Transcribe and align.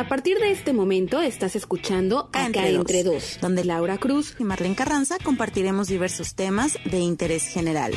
A 0.00 0.08
partir 0.08 0.38
de 0.38 0.50
este 0.50 0.72
momento 0.72 1.20
estás 1.20 1.54
escuchando 1.56 2.30
Acá, 2.32 2.66
entre, 2.68 3.04
dos, 3.04 3.36
donde 3.42 3.66
Laura 3.66 3.98
Cruz 3.98 4.34
y 4.38 4.44
Marlene 4.44 4.74
Carranza 4.74 5.18
compartiremos 5.22 5.88
diversos 5.88 6.34
temas 6.34 6.78
de 6.90 7.00
interés 7.00 7.46
general. 7.46 7.92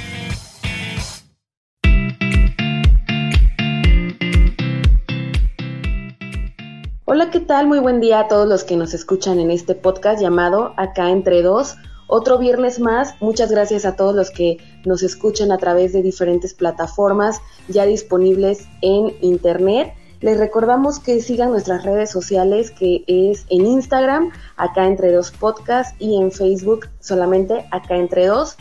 Hola, 7.06 7.32
¿qué 7.32 7.40
tal? 7.40 7.68
Muy 7.68 7.80
buen 7.80 8.02
día 8.02 8.20
a 8.20 8.28
todos 8.28 8.50
los 8.50 8.66
que 8.66 8.76
nos 8.76 8.94
escuchan 8.94 9.40
en 9.40 9.50
este 9.50 9.74
podcast 9.74 10.22
llamado 10.22 10.74
Acá 10.76 11.10
entre 11.10 11.42
dos. 11.42 11.78
Otro 12.08 12.38
viernes 12.38 12.82
más, 12.82 13.16
muchas 13.22 13.50
gracias 13.50 13.86
a 13.86 13.96
todos 13.96 14.14
los 14.14 14.30
que 14.30 14.58
nos 14.84 15.04
escuchan 15.04 15.54
a 15.54 15.58
través 15.58 15.94
de 15.94 16.02
diferentes 16.02 16.54
plataformas 16.54 17.40
ya 17.70 17.86
disponibles 17.86 18.68
en 18.82 19.16
internet. 19.22 19.94
Les 20.24 20.38
recordamos 20.38 21.00
que 21.00 21.20
sigan 21.20 21.50
nuestras 21.50 21.84
redes 21.84 22.10
sociales 22.10 22.72
que 22.72 23.04
es 23.08 23.46
en 23.50 23.66
Instagram, 23.66 24.32
acá 24.56 24.86
entre 24.86 25.12
dos 25.12 25.32
podcasts 25.32 25.94
y 26.00 26.16
en 26.16 26.32
Facebook 26.32 26.88
solamente 27.02 27.66
acá 27.72 27.98
entre 27.98 28.28
dos. 28.28 28.56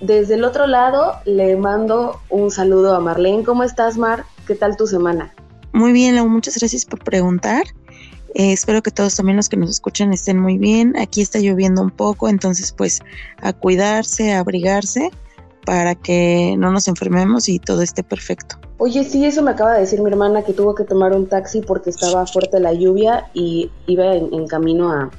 Desde 0.00 0.34
el 0.34 0.44
otro 0.44 0.68
lado 0.68 1.14
le 1.24 1.56
mando 1.56 2.20
un 2.30 2.52
saludo 2.52 2.94
a 2.94 3.00
Marlene. 3.00 3.42
¿Cómo 3.42 3.64
estás, 3.64 3.98
Mar? 3.98 4.24
¿Qué 4.46 4.54
tal 4.54 4.76
tu 4.76 4.86
semana? 4.86 5.34
Muy 5.72 5.90
bien, 5.90 6.14
Lau, 6.14 6.28
muchas 6.28 6.56
gracias 6.56 6.84
por 6.84 7.02
preguntar. 7.02 7.64
Eh, 8.36 8.52
espero 8.52 8.80
que 8.80 8.92
todos 8.92 9.16
también 9.16 9.36
los 9.36 9.48
que 9.48 9.56
nos 9.56 9.70
escuchan 9.70 10.12
estén 10.12 10.38
muy 10.38 10.56
bien. 10.56 10.96
Aquí 10.96 11.20
está 11.20 11.40
lloviendo 11.40 11.82
un 11.82 11.90
poco, 11.90 12.28
entonces 12.28 12.70
pues 12.70 13.00
a 13.40 13.52
cuidarse, 13.52 14.34
a 14.34 14.38
abrigarse 14.38 15.10
para 15.66 15.96
que 15.96 16.54
no 16.58 16.70
nos 16.70 16.86
enfermemos 16.86 17.48
y 17.48 17.58
todo 17.58 17.82
esté 17.82 18.04
perfecto. 18.04 18.60
Oye, 18.84 19.04
sí, 19.04 19.24
eso 19.24 19.42
me 19.42 19.52
acaba 19.52 19.74
de 19.74 19.80
decir 19.80 20.00
mi 20.00 20.10
hermana 20.10 20.42
que 20.42 20.52
tuvo 20.52 20.74
que 20.74 20.82
tomar 20.82 21.12
un 21.12 21.28
taxi 21.28 21.60
porque 21.60 21.90
estaba 21.90 22.26
fuerte 22.26 22.58
la 22.58 22.72
lluvia 22.72 23.28
y 23.32 23.70
iba 23.86 24.14
en, 24.14 24.48
camino 24.48 24.90
a, 24.90 25.10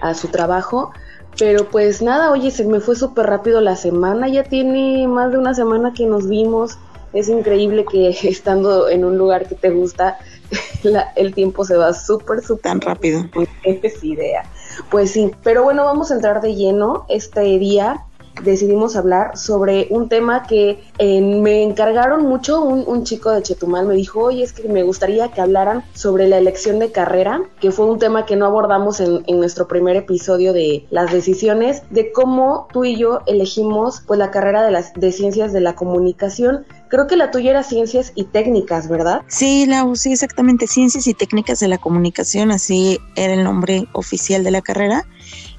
a 0.00 0.14
su 0.14 0.28
trabajo. 0.28 0.90
Pero 1.38 1.68
pues 1.70 2.02
nada, 2.02 2.32
oye, 2.32 2.50
se 2.50 2.64
me 2.64 2.80
fue 2.80 2.96
súper 2.96 3.26
rápido 3.26 3.60
la 3.60 3.76
semana, 3.76 4.28
ya 4.28 4.42
tiene 4.42 5.06
más 5.06 5.30
de 5.30 5.38
una 5.38 5.54
semana 5.54 5.92
que 5.92 6.06
nos 6.06 6.28
vimos 6.28 6.76
es 7.14 7.28
increíble 7.28 7.86
que 7.90 8.08
estando 8.28 8.88
en 8.88 9.04
un 9.04 9.16
lugar 9.16 9.48
que 9.48 9.54
te 9.54 9.70
gusta, 9.70 10.18
el 11.16 11.34
tiempo 11.34 11.64
se 11.64 11.76
va 11.76 11.94
súper, 11.94 12.42
súper 12.42 12.62
tan 12.62 12.80
rápido. 12.80 13.24
Es 13.64 14.02
idea. 14.04 14.42
Pues 14.90 15.12
sí, 15.12 15.30
pero 15.42 15.62
bueno, 15.62 15.84
vamos 15.84 16.10
a 16.10 16.14
entrar 16.14 16.40
de 16.42 16.54
lleno 16.54 17.06
este 17.08 17.42
día 17.58 18.04
decidimos 18.42 18.96
hablar 18.96 19.36
sobre 19.36 19.86
un 19.90 20.08
tema 20.08 20.44
que 20.44 20.82
eh, 20.98 21.20
me 21.20 21.62
encargaron 21.62 22.26
mucho, 22.26 22.60
un, 22.62 23.04
chico 23.04 23.30
de 23.30 23.42
Chetumal 23.42 23.86
me 23.86 23.94
dijo, 23.94 24.20
oye, 24.20 24.42
es 24.42 24.52
que 24.52 24.66
me 24.68 24.82
gustaría 24.82 25.28
que 25.30 25.40
hablaran 25.40 25.84
sobre 25.92 26.26
la 26.26 26.38
elección 26.38 26.78
de 26.78 26.90
carrera, 26.90 27.42
que 27.60 27.70
fue 27.70 27.86
un 27.86 27.98
tema 27.98 28.24
que 28.24 28.36
no 28.36 28.46
abordamos 28.46 29.00
en, 29.00 29.22
nuestro 29.34 29.68
primer 29.68 29.96
episodio 29.96 30.52
de 30.52 30.86
las 30.90 31.12
decisiones, 31.12 31.82
de 31.90 32.12
cómo 32.12 32.68
tú 32.72 32.84
y 32.84 32.96
yo 32.96 33.20
elegimos 33.26 34.02
pues 34.06 34.18
la 34.18 34.30
carrera 34.30 34.62
de 34.62 34.70
las 34.70 34.94
de 34.94 35.12
ciencias 35.12 35.52
de 35.52 35.60
la 35.60 35.74
comunicación. 35.74 36.64
Creo 36.88 37.06
que 37.06 37.16
la 37.16 37.30
tuya 37.30 37.50
era 37.50 37.62
ciencias 37.62 38.12
y 38.14 38.24
técnicas, 38.24 38.88
¿verdad? 38.88 39.22
Sí, 39.26 39.66
la 39.66 39.84
sí, 39.96 40.12
exactamente, 40.12 40.66
ciencias 40.66 41.06
y 41.06 41.14
técnicas 41.14 41.60
de 41.60 41.68
la 41.68 41.78
comunicación, 41.78 42.52
así 42.52 42.98
era 43.16 43.34
el 43.34 43.44
nombre 43.44 43.86
oficial 43.92 44.44
de 44.44 44.50
la 44.50 44.62
carrera. 44.62 45.04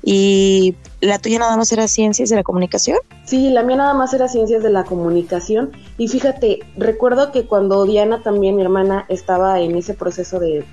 Y 0.08 0.76
la 1.02 1.18
tuya 1.18 1.40
nada 1.40 1.58
más 1.58 1.72
era 1.72 1.88
ciencias 1.88 2.30
de 2.30 2.36
la 2.36 2.44
comunicación. 2.44 3.00
Sí, 3.26 3.50
la 3.50 3.64
mía 3.64 3.78
nada 3.78 3.96
más 3.96 4.14
era 4.14 4.28
ciencias 4.28 4.62
de 4.62 4.70
la 4.70 4.84
comunicación. 4.84 5.72
Y 5.98 6.08
fíjate, 6.08 6.60
recuerdo 6.78 7.32
que 7.32 7.48
cuando 7.48 7.84
Diana 7.86 8.22
también, 8.22 8.56
mi 8.56 8.62
hermana, 8.62 9.06
estaba 9.10 9.60
en 9.60 9.76
ese 9.76 9.96
proceso 9.96 10.40
de, 10.40 10.64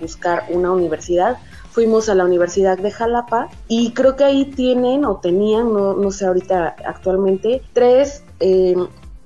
buscar 0.00 0.44
una 0.48 0.72
universidad, 0.72 1.36
fuimos 1.70 2.08
a 2.08 2.14
la 2.14 2.24
Universidad 2.24 2.78
de 2.78 2.90
Jalapa 2.90 3.50
y 3.68 3.92
creo 3.92 4.16
que 4.16 4.24
ahí 4.24 4.46
tienen 4.46 5.04
o 5.04 5.16
tenían, 5.16 5.72
no, 5.72 5.92
no 5.92 6.10
sé 6.10 6.24
ahorita 6.24 6.76
actualmente, 6.86 7.60
tres 7.74 8.24
eh, 8.40 8.74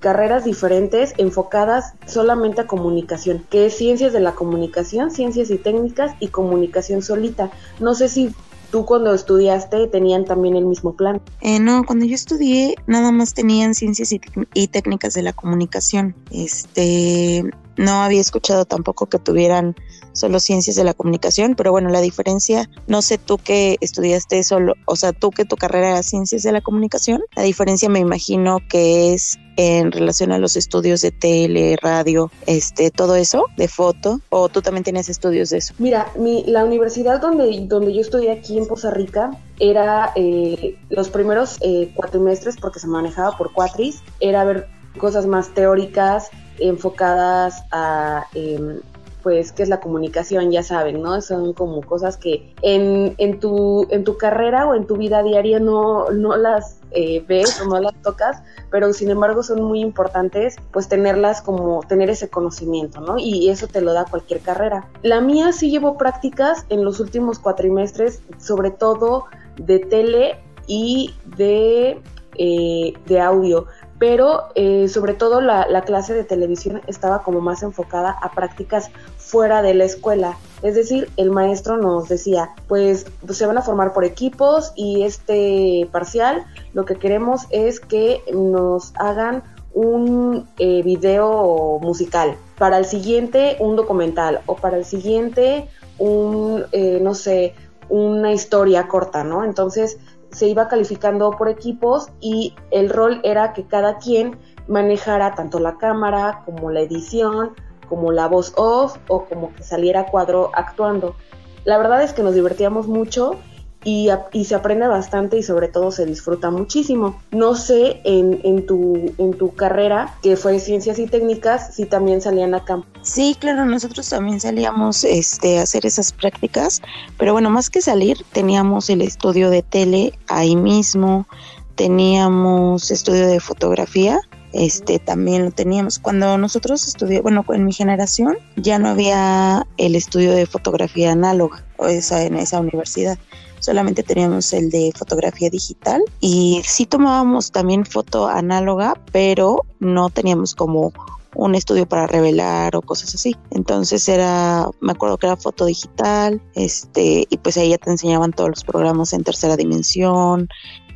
carreras 0.01 0.45
diferentes 0.45 1.15
enfocadas 1.19 1.95
solamente 2.07 2.63
a 2.63 2.67
comunicación, 2.67 3.47
que 3.49 3.67
es 3.67 3.77
ciencias 3.77 4.13
de 4.13 4.21
la 4.21 4.33
comunicación, 4.33 5.13
ciencias 5.13 5.51
y 5.51 5.59
técnicas 5.59 6.15
y 6.19 6.29
comunicación 6.29 7.03
solita. 7.03 7.51
No 7.79 7.95
sé 7.95 8.09
si 8.09 8.35
¿Tú 8.71 8.85
cuando 8.85 9.15
estudiaste 9.15 9.87
tenían 9.87 10.25
también 10.25 10.57
el 10.57 10.65
mismo 10.65 10.95
plan? 10.95 11.21
Eh, 11.41 11.61
no, 11.61 11.85
cuando 11.85 12.05
yo 12.05 12.15
estudié 12.15 12.75
nada 12.87 13.13
más 13.13 13.35
tenían 13.35 13.75
ciencias 13.75 14.13
y, 14.13 14.21
y, 14.55 14.69
técnicas 14.69 15.15
de 15.15 15.23
la 15.23 15.33
comunicación. 15.33 16.15
Este, 16.31 17.45
no 17.77 18.03
había 18.03 18.21
escuchado 18.21 18.65
tampoco 18.65 19.07
que 19.07 19.19
tuvieran 19.19 19.77
solo 20.17 20.41
ciencias 20.41 20.77
de 20.77 20.85
la 20.85 20.95
comunicación, 20.95 21.55
pero 21.55 21.71
bueno, 21.71 21.91
la 21.91 22.01
diferencia, 22.01 22.69
no 22.87 23.03
sé 23.03 23.19
tú 23.19 23.39
que 23.39 23.77
estudiaste 23.81 24.43
solo, 24.43 24.75
o 24.87 24.97
sea, 24.97 25.13
tú 25.13 25.31
que 25.31 25.45
tu 25.45 25.57
carrera 25.57 25.91
era 25.91 26.03
ciencias 26.03 26.43
de 26.43 26.53
la 26.53 26.61
comunicación, 26.61 27.23
la 27.37 27.43
diferencia 27.43 27.89
me 27.89 28.01
imagino 28.01 28.59
que 28.69 29.15
es 29.15 29.39
en 29.57 29.91
relación 29.91 30.33
a 30.33 30.39
los 30.39 30.57
estudios 30.57 31.01
de 31.01 31.11
tele, 31.11 31.77
radio, 31.81 32.31
este, 32.47 32.91
todo 32.91 33.17
eso, 33.17 33.47
de 33.57 33.69
foto, 33.69 34.21
o 34.29 34.49
tú 34.49 34.61
también 34.63 34.85
tienes 34.85 35.09
estudios 35.09 35.51
de 35.51 35.59
eso. 35.59 35.75
Mira, 35.79 36.11
mi, 36.19 36.45
la 36.47 36.65
universidad 36.65 37.21
donde, 37.21 37.67
donde 37.67 37.95
yo 37.95 38.01
estudié 38.01 38.33
aquí 38.33 38.59
en 38.59 38.67
Poza 38.67 38.91
Rica 38.91 39.31
era 39.59 40.13
eh, 40.15 40.77
los 40.91 41.09
primeros 41.09 41.59
eh, 41.63 41.91
cuatrimestres, 41.95 42.57
porque 42.57 42.81
se 42.81 42.87
manejaba 42.87 43.37
por 43.37 43.53
cuatris, 43.53 44.03
era 44.21 44.45
ver 44.45 44.69
cosas 44.99 45.27
más 45.27 45.53
teóricas, 45.55 46.31
enfocadas 46.59 47.63
a 47.71 48.27
em, 48.35 48.81
pues 49.27 49.51
qué 49.51 49.65
es 49.65 49.69
la 49.69 49.81
comunicación, 49.81 50.53
ya 50.53 50.63
saben, 50.63 51.03
¿no? 51.03 51.21
Son 51.21 51.53
como 51.53 51.81
cosas 51.81 52.17
que 52.17 52.55
en, 52.63 53.17
en, 53.19 53.41
tu, 53.41 53.89
en 53.91 54.05
tu 54.05 54.17
carrera 54.17 54.69
o 54.69 54.77
en 54.77 54.87
tu 54.87 54.97
vida 54.97 55.21
diaria 55.25 55.59
no, 55.59 56.13
no 56.13 56.37
las 56.37 56.79
eh, 56.93 57.25
ves 57.27 57.61
o 57.61 57.65
no 57.65 57.81
las 57.81 58.01
tocas, 58.03 58.41
pero 58.71 58.93
sin 58.93 59.11
embargo 59.11 59.43
son 59.43 59.65
muy 59.65 59.81
importantes 59.81 60.55
pues 60.71 60.87
tenerlas 60.87 61.43
como 61.43 61.81
tener 61.89 62.09
ese 62.09 62.31
conocimiento, 62.31 63.01
¿no? 63.01 63.19
Y 63.19 63.51
eso 63.51 63.67
te 63.67 63.81
lo 63.81 63.95
da 63.95 64.05
cualquier 64.05 64.43
carrera. 64.43 64.89
La 65.03 65.21
mía 65.21 65.51
sí 65.51 65.71
llevo 65.71 65.99
prácticas 65.99 66.65
en 66.69 66.85
los 66.85 67.01
últimos 67.01 67.41
cuatrimestres, 67.41 68.23
sobre 68.39 68.71
todo 68.71 69.25
de 69.57 69.81
tele 69.81 70.39
y 70.69 71.17
de, 71.37 72.01
eh, 72.39 72.93
de 73.07 73.21
audio 73.21 73.67
pero 73.99 74.49
eh, 74.55 74.89
sobre 74.89 75.15
todo 75.15 75.41
la, 75.41 75.83
clase 75.83 76.15
de 76.15 76.25
televisión 76.25 76.83
estaba 76.87 77.23
como 77.23 77.41
más 77.41 77.63
enfocada 77.63 78.11
a 78.11 78.31
prácticas 78.33 78.91
fuera 79.27 79.61
de 79.61 79.75
la 79.75 79.85
escuela. 79.85 80.39
Es 80.63 80.77
decir, 80.77 81.11
el 81.17 81.31
maestro 81.31 81.77
nos 81.77 82.09
decía, 82.09 82.51
pues, 82.69 83.07
se 83.29 83.47
van 83.47 83.59
a 83.59 83.63
formar 83.63 83.93
por 83.93 84.05
equipos 84.05 84.73
y 84.77 85.03
este 85.03 85.89
parcial 85.91 86.47
lo 86.75 86.85
que 86.85 86.95
queremos 86.95 87.43
es 87.51 87.81
que 87.81 88.23
nos 88.33 88.93
hagan 88.97 89.43
un 89.75 90.49
eh, 90.59 90.83
video 90.83 91.79
musical, 91.83 92.37
para 92.57 92.79
el 92.79 92.87
siguiente 92.87 93.57
un 93.59 93.77
documental 93.77 94.41
o 94.47 94.57
para 94.57 94.79
el 94.79 94.85
siguiente 94.85 95.69
un, 95.99 96.65
eh, 96.73 96.99
no 97.03 97.15
sé, 97.15 97.55
una 97.89 98.33
historia 98.33 98.89
corta, 98.89 99.25
¿no? 99.25 99.45
Entonces 99.45 99.99
se 100.31 100.47
iba 100.47 100.69
calificando 100.69 101.33
por 101.33 101.49
equipos 101.49 102.09
y 102.21 102.55
el 102.71 102.91
rol 102.91 103.21
era 103.25 103.53
que 103.53 103.65
cada 103.65 103.99
quien 103.99 104.39
manejara 104.69 105.35
tanto 105.35 105.59
la 105.59 105.77
cámara 105.79 106.43
como 106.45 106.71
la 106.71 106.81
edición, 106.81 107.53
como 107.87 108.13
la 108.13 108.29
voz 108.29 108.53
off 108.57 108.97
o 109.09 109.25
como 109.25 109.55
que 109.55 109.63
saliera 109.63 110.07
cuadro 110.07 110.51
actuando. 110.55 111.17
La 111.65 111.79
verdad 111.79 112.03
es 112.03 112.13
que 112.13 112.23
nos 112.23 112.35
divertíamos 112.35 112.87
mucho 112.87 113.39
y, 113.87 114.11
se 114.45 114.55
aprende 114.55 114.89
bastante 114.89 115.39
y 115.39 115.43
sobre 115.45 115.69
todo 115.69 115.93
se 115.93 116.05
disfruta 116.07 116.51
muchísimo. 116.51 117.21
No 117.31 117.55
sé 117.55 118.01
en, 118.05 118.41
en, 118.43 118.67
tu, 118.67 119.13
en 119.17 119.33
tu 119.35 119.55
carrera, 119.55 120.17
que 120.23 120.37
fue 120.37 120.59
ciencias 120.59 120.99
y 120.99 121.07
técnicas, 121.07 121.75
si 121.75 121.87
también 121.87 122.21
salían 122.21 122.55
a 122.55 122.65
campo. 122.65 122.89
Sí, 123.03 123.37
claro, 123.39 123.65
nosotros 123.65 124.09
también 124.09 124.41
salíamos 124.41 125.05
este, 125.05 125.61
a 125.61 125.63
hacer 125.63 125.87
esas 125.87 126.13
prácticas, 126.13 126.83
pero 127.17 127.33
bueno, 127.33 127.49
más 127.49 127.71
que 127.71 127.81
salir, 127.81 128.19
teníamos 128.33 128.91
el 128.91 129.03
estudio 129.03 129.51
de 129.51 129.63
tele 129.63 130.19
ahí 130.27 130.57
mismo, 130.57 131.29
teníamos 131.77 132.91
estudio 132.91 133.29
de 133.29 133.39
fotografía 133.39 134.21
este 134.57 134.99
también 134.99 135.45
lo 135.45 135.51
teníamos. 135.51 135.99
Cuando 135.99 136.39
nosotros 136.39 136.87
estudiamos, 136.87 137.23
bueno, 137.23 137.45
en 137.51 137.65
mi 137.65 137.73
generación 137.73 138.39
ya 138.57 138.79
no 138.79 138.89
había 138.89 139.67
el 139.77 139.95
estudio 139.95 140.33
de 140.33 140.47
fotografía 140.47 141.13
análoga 141.13 141.65
o 141.77 141.87
esa, 141.87 142.25
en 142.25 142.37
esa 142.37 142.61
universidad. 142.61 143.19
Solamente 143.61 144.03
teníamos 144.03 144.53
el 144.53 144.71
de 144.71 144.93
fotografía 144.97 145.51
digital 145.51 146.03
y 146.21 146.63
sí 146.65 146.87
tomábamos 146.87 147.53
también 147.53 147.85
foto 147.85 148.29
análoga, 148.29 148.95
pero 149.13 149.63
no 149.79 150.09
teníamos 150.09 150.55
como 150.55 150.93
un 151.35 151.55
estudio 151.55 151.87
para 151.87 152.07
revelar 152.07 152.77
o 152.77 152.83
cosas 152.83 153.15
así. 153.15 153.37
Entonces 153.51 154.09
era, 154.09 154.69
me 154.81 154.93
acuerdo 154.93 155.19
que 155.19 155.27
era 155.27 155.37
foto 155.37 155.67
digital, 155.67 156.41
este, 156.55 157.27
y 157.29 157.37
pues 157.39 157.57
ahí 157.59 157.71
ya 157.71 157.79
te 157.79 157.91
enseñaban 157.91 158.33
todos 158.33 158.51
los 158.51 158.65
programas 158.65 159.13
en 159.13 159.23
tercera 159.23 159.57
dimensión, 159.57 160.49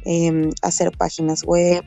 em, 0.04 0.50
hacer 0.62 0.92
páginas 0.96 1.42
web, 1.44 1.84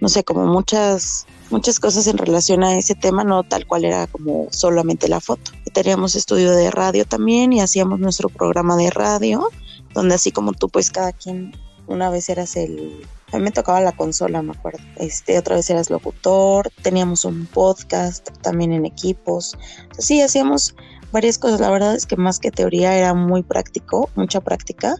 no 0.00 0.08
sé, 0.08 0.24
como 0.24 0.46
muchas 0.46 1.26
muchas 1.50 1.80
cosas 1.80 2.06
en 2.06 2.16
relación 2.16 2.62
a 2.64 2.76
ese 2.78 2.94
tema, 2.94 3.24
no 3.24 3.42
tal 3.42 3.66
cual 3.66 3.84
era 3.84 4.06
como 4.06 4.46
solamente 4.50 5.08
la 5.08 5.20
foto. 5.20 5.50
Y 5.66 5.70
teníamos 5.70 6.14
estudio 6.14 6.52
de 6.52 6.70
radio 6.70 7.04
también 7.04 7.52
y 7.52 7.60
hacíamos 7.60 7.98
nuestro 7.98 8.28
programa 8.28 8.76
de 8.76 8.90
radio, 8.90 9.50
donde 9.92 10.14
así 10.14 10.30
como 10.30 10.52
tú, 10.52 10.68
pues 10.68 10.90
cada 10.90 11.12
quien, 11.12 11.52
una 11.86 12.10
vez 12.10 12.28
eras 12.28 12.56
el... 12.56 13.04
A 13.32 13.38
mí 13.38 13.44
me 13.44 13.52
tocaba 13.52 13.80
la 13.80 13.92
consola, 13.92 14.42
me 14.42 14.52
acuerdo. 14.52 14.80
Este, 14.96 15.38
otra 15.38 15.56
vez 15.56 15.70
eras 15.70 15.90
locutor, 15.90 16.70
teníamos 16.82 17.24
un 17.24 17.46
podcast 17.46 18.28
también 18.42 18.72
en 18.72 18.86
equipos. 18.86 19.56
sí, 19.98 20.20
hacíamos 20.20 20.74
varias 21.12 21.38
cosas. 21.38 21.60
La 21.60 21.70
verdad 21.70 21.94
es 21.94 22.06
que 22.06 22.16
más 22.16 22.38
que 22.40 22.50
teoría 22.50 22.96
era 22.96 23.14
muy 23.14 23.42
práctico, 23.42 24.10
mucha 24.16 24.40
práctica 24.40 24.96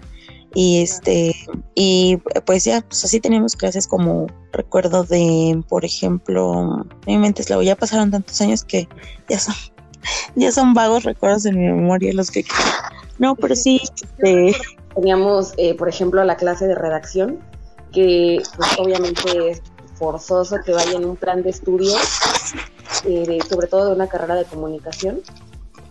y 0.54 0.82
este 0.82 1.34
y 1.74 2.18
pues 2.44 2.64
ya 2.64 2.80
pues 2.82 3.04
así 3.04 3.20
teníamos 3.20 3.54
clases 3.54 3.86
como 3.86 4.26
recuerdo 4.52 5.04
de 5.04 5.62
por 5.68 5.84
ejemplo 5.84 6.86
mi 7.06 7.18
mente 7.18 7.42
es 7.42 7.48
ya 7.48 7.76
pasaron 7.76 8.10
tantos 8.10 8.40
años 8.40 8.64
que 8.64 8.88
ya 9.28 9.38
son 9.38 9.54
ya 10.34 10.50
son 10.50 10.74
vagos 10.74 11.04
recuerdos 11.04 11.46
en 11.46 11.58
mi 11.58 11.66
memoria 11.66 12.12
los 12.14 12.30
que 12.30 12.44
no 13.18 13.36
pero 13.36 13.54
sí 13.54 13.80
este, 13.82 14.56
teníamos 14.94 15.54
eh, 15.56 15.74
por 15.74 15.88
ejemplo 15.88 16.24
la 16.24 16.36
clase 16.36 16.66
de 16.66 16.74
redacción 16.74 17.38
que 17.92 18.42
pues, 18.56 18.78
obviamente 18.78 19.50
es 19.50 19.62
forzoso 19.94 20.56
que 20.64 20.72
vaya 20.72 20.92
en 20.92 21.04
un 21.04 21.16
plan 21.16 21.42
de 21.42 21.50
estudio 21.50 21.94
eh, 23.04 23.38
sobre 23.48 23.68
todo 23.68 23.86
de 23.86 23.94
una 23.94 24.08
carrera 24.08 24.34
de 24.34 24.44
comunicación 24.46 25.20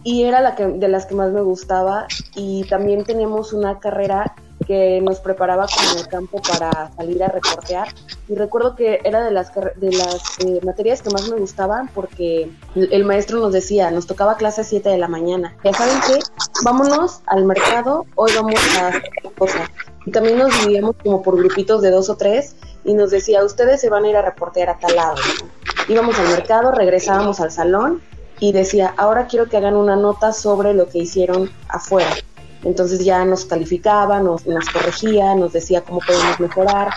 y 0.04 0.24
era 0.24 0.42
la 0.42 0.56
que 0.56 0.66
de 0.66 0.88
las 0.88 1.06
que 1.06 1.16
más 1.16 1.32
me 1.32 1.42
gustaba 1.42 2.08
y 2.36 2.64
también 2.66 3.04
teníamos 3.04 3.54
una 3.54 3.80
carrera 3.80 4.36
que 4.70 5.02
nos 5.02 5.20
preparaba 5.20 5.66
como 5.66 5.94
en 5.94 5.98
el 5.98 6.08
campo 6.08 6.40
para 6.48 6.92
salir 6.96 7.24
a 7.24 7.28
reportear. 7.28 7.88
Y 8.28 8.36
recuerdo 8.36 8.76
que 8.76 9.00
era 9.04 9.24
de 9.24 9.32
las, 9.32 9.52
de 9.56 9.92
las 9.92 10.38
eh, 10.46 10.60
materias 10.64 11.02
que 11.02 11.10
más 11.10 11.28
me 11.28 11.38
gustaban 11.38 11.88
porque 11.88 12.52
el, 12.76 13.04
maestro 13.04 13.40
nos 13.40 13.52
decía, 13.52 13.90
nos 13.90 14.06
tocaba 14.06 14.38
clase 14.38 14.62
a 14.62 14.64
7 14.64 14.88
de 14.88 15.00
la 15.00 15.08
mañana. 15.08 15.58
Ya 15.64 15.74
saben 15.74 15.98
que 16.02 16.20
vámonos 16.64 17.22
al 17.26 17.46
mercado, 17.46 18.06
hoy 18.14 18.32
vamos 18.36 18.54
a 18.78 18.90
hacer 18.90 19.10
cosas. 19.36 19.68
Y 20.06 20.12
también 20.12 20.38
nos 20.38 20.56
dividíamos 20.60 20.98
como 21.04 21.24
por 21.24 21.36
grupitos 21.36 21.82
de 21.82 21.90
dos 21.90 22.08
o 22.12 22.16
tres 22.16 22.56
y 22.84 22.94
nos 22.94 23.10
decía, 23.10 23.44
ustedes 23.44 23.82
se 23.82 23.90
van 23.90 24.06
a 24.06 24.10
ir 24.10 24.18
a 24.18 24.22
reportear 24.22 24.70
a 24.70 24.78
tal 24.78 24.96
lado. 24.96 25.16
Íbamos 25.88 26.20
al 26.20 26.28
mercado, 26.28 26.72
regresábamos 26.72 27.40
al 27.40 27.52
salón 27.52 28.04
y 28.40 28.52
decía, 28.52 28.94
ahora 28.98 29.26
quiero 29.26 29.50
que 29.50 29.58
hagan 29.58 29.76
una 29.76 29.96
nota 29.96 30.32
sobre 30.32 30.76
lo 30.76 30.88
que 30.90 31.00
hicieron 31.00 31.50
afuera. 31.68 32.12
Entonces 32.64 33.04
ya 33.06 33.24
nos 33.26 33.46
calificaba, 33.46 34.20
nos, 34.20 34.46
nos 34.46 34.70
corregía, 34.70 35.36
nos 35.36 35.54
decía 35.54 35.82
cómo 35.82 36.00
podemos 36.06 36.40
mejorar. 36.40 36.90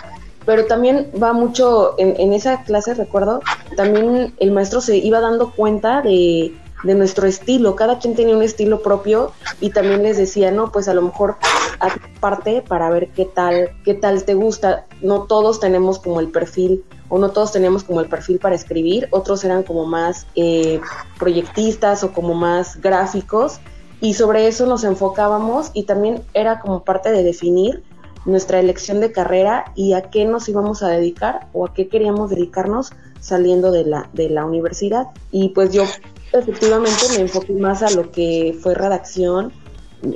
Pero 0.45 0.65
también 0.65 1.09
va 1.21 1.31
mucho, 1.33 1.95
en, 1.97 2.19
en 2.19 2.33
esa 2.33 2.63
clase 2.63 2.93
recuerdo, 2.93 3.41
también 3.77 4.33
el 4.39 4.51
maestro 4.51 4.81
se 4.81 4.97
iba 4.97 5.21
dando 5.21 5.51
cuenta 5.51 6.01
de, 6.01 6.53
nuestro 6.83 7.27
estilo, 7.27 7.77
cada 7.77 7.97
quien 7.97 8.13
tenía 8.13 8.35
un 8.35 8.43
estilo 8.43 8.81
propio 8.81 9.31
y 9.61 9.69
también 9.69 10.03
les 10.03 10.17
decía, 10.17 10.51
no, 10.51 10.69
pues 10.69 10.89
a 10.89 10.93
lo 10.93 11.01
mejor 11.01 11.37
haz 11.79 11.93
parte 12.19 12.61
para 12.61 12.89
ver 12.89 13.07
qué 13.11 13.23
tal, 13.23 13.69
qué 13.85 13.93
tal 13.93 14.25
te 14.25 14.33
gusta. 14.33 14.85
No 15.01 15.23
todos 15.23 15.61
tenemos 15.61 15.97
como 15.97 16.19
el 16.19 16.27
perfil 16.27 16.83
o 17.07 17.19
no 17.19 17.29
todos 17.29 17.53
teníamos 17.53 17.85
como 17.85 18.01
el 18.01 18.07
perfil 18.07 18.37
para 18.39 18.55
escribir, 18.55 19.07
otros 19.11 19.45
eran 19.45 19.63
como 19.63 19.85
más 19.85 20.27
eh, 20.35 20.81
proyectistas 21.17 22.03
o 22.03 22.11
como 22.11 22.33
más 22.33 22.81
gráficos 22.81 23.61
y 24.03 24.15
sobre 24.15 24.47
eso 24.49 24.65
nos 24.65 24.83
enfocábamos 24.83 25.71
y 25.73 25.83
también 25.83 26.21
era 26.33 26.59
como 26.59 26.83
parte 26.83 27.09
de 27.09 27.23
definir 27.23 27.83
nuestra 28.25 28.59
elección 28.59 28.99
de 28.99 29.13
carrera 29.13 29.71
y 29.75 29.93
a 29.93 30.01
qué 30.01 30.25
nos 30.25 30.49
íbamos 30.49 30.83
a 30.83 30.89
dedicar 30.89 31.47
o 31.53 31.65
a 31.65 31.73
qué 31.73 31.87
queríamos 31.87 32.29
dedicarnos 32.29 32.91
saliendo 33.21 33.71
de 33.71 33.85
la, 33.85 34.09
de 34.11 34.29
la 34.29 34.43
universidad. 34.43 35.07
Y 35.31 35.49
pues 35.49 35.71
yo 35.71 35.85
efectivamente 36.33 37.05
me 37.15 37.21
enfoqué 37.21 37.53
más 37.53 37.81
a 37.81 37.91
lo 37.91 38.11
que 38.11 38.53
fue 38.61 38.75
redacción, 38.75 39.53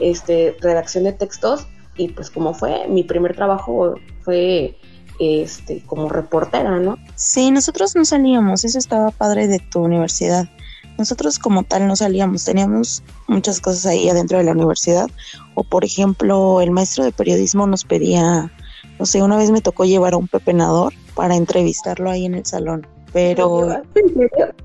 este, 0.01 0.57
redacción 0.59 1.05
de 1.05 1.13
textos 1.13 1.65
y 1.95 2.09
pues 2.09 2.29
como 2.29 2.53
fue, 2.53 2.89
mi 2.89 3.03
primer 3.03 3.37
trabajo 3.37 3.95
fue 4.19 4.77
este, 5.17 5.81
como 5.85 6.09
reportera, 6.09 6.77
¿no? 6.77 6.97
Sí, 7.15 7.51
nosotros 7.51 7.95
no 7.95 8.03
salíamos, 8.03 8.65
eso 8.65 8.79
estaba 8.79 9.11
padre 9.11 9.47
de 9.47 9.59
tu 9.59 9.79
universidad. 9.79 10.49
Nosotros 10.97 11.37
como 11.39 11.63
tal 11.63 11.87
no 11.87 11.95
salíamos, 11.95 12.43
teníamos 12.45 13.03
muchas 13.27 13.59
cosas 13.59 13.85
ahí 13.85 14.09
adentro 14.09 14.37
de 14.37 14.43
la 14.43 14.53
universidad. 14.53 15.07
O 15.53 15.63
por 15.63 15.85
ejemplo, 15.85 16.61
el 16.61 16.71
maestro 16.71 17.03
de 17.03 17.11
periodismo 17.11 17.67
nos 17.67 17.85
pedía, 17.85 18.51
no 18.99 19.05
sé, 19.05 19.21
una 19.21 19.37
vez 19.37 19.51
me 19.51 19.61
tocó 19.61 19.85
llevar 19.85 20.13
a 20.13 20.17
un 20.17 20.27
pepenador 20.27 20.93
para 21.13 21.35
entrevistarlo 21.35 22.09
ahí 22.09 22.25
en 22.25 22.35
el 22.35 22.45
salón. 22.45 22.87
Pero 23.13 23.81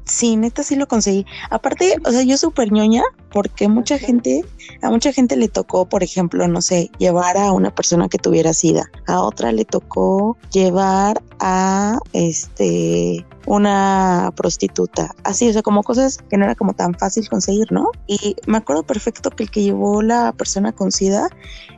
sí, 0.04 0.36
neta 0.36 0.62
sí 0.62 0.76
lo 0.76 0.86
conseguí. 0.88 1.24
Aparte, 1.50 1.96
o 2.04 2.10
sea, 2.10 2.22
yo 2.22 2.36
súper 2.36 2.72
ñoña 2.72 3.02
porque 3.32 3.68
mucha 3.68 3.98
gente, 3.98 4.44
a 4.82 4.90
mucha 4.90 5.12
gente 5.12 5.36
le 5.36 5.48
tocó, 5.48 5.86
por 5.86 6.02
ejemplo, 6.02 6.46
no 6.48 6.60
sé, 6.60 6.90
llevar 6.98 7.36
a 7.36 7.52
una 7.52 7.74
persona 7.74 8.08
que 8.08 8.18
tuviera 8.18 8.52
sida. 8.52 8.90
A 9.06 9.22
otra 9.22 9.52
le 9.52 9.64
tocó 9.64 10.36
llevar 10.50 11.22
a 11.40 11.98
este 12.12 13.24
una 13.46 14.32
prostituta, 14.36 15.14
así, 15.24 15.48
o 15.48 15.52
sea, 15.52 15.62
como 15.62 15.82
cosas 15.82 16.18
que 16.30 16.36
no 16.36 16.44
era 16.44 16.54
como 16.54 16.74
tan 16.74 16.94
fácil 16.94 17.28
conseguir, 17.28 17.72
¿no? 17.72 17.90
Y 18.06 18.36
me 18.46 18.58
acuerdo 18.58 18.84
perfecto 18.84 19.30
que 19.30 19.44
el 19.44 19.50
que 19.50 19.62
llevó 19.62 20.02
la 20.02 20.32
persona 20.32 20.72
con 20.72 20.92
SIDA, 20.92 21.28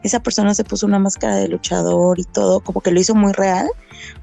esa 0.03 0.21
persona 0.21 0.55
se 0.55 0.65
puso 0.65 0.87
una 0.87 0.99
máscara 0.99 1.37
de 1.37 1.49
luchador 1.49 2.21
y 2.21 2.25
todo, 2.25 2.61
como 2.61 2.81
que 2.81 2.91
lo 2.91 3.01
hizo 3.01 3.15
muy 3.15 3.33
real, 3.33 3.69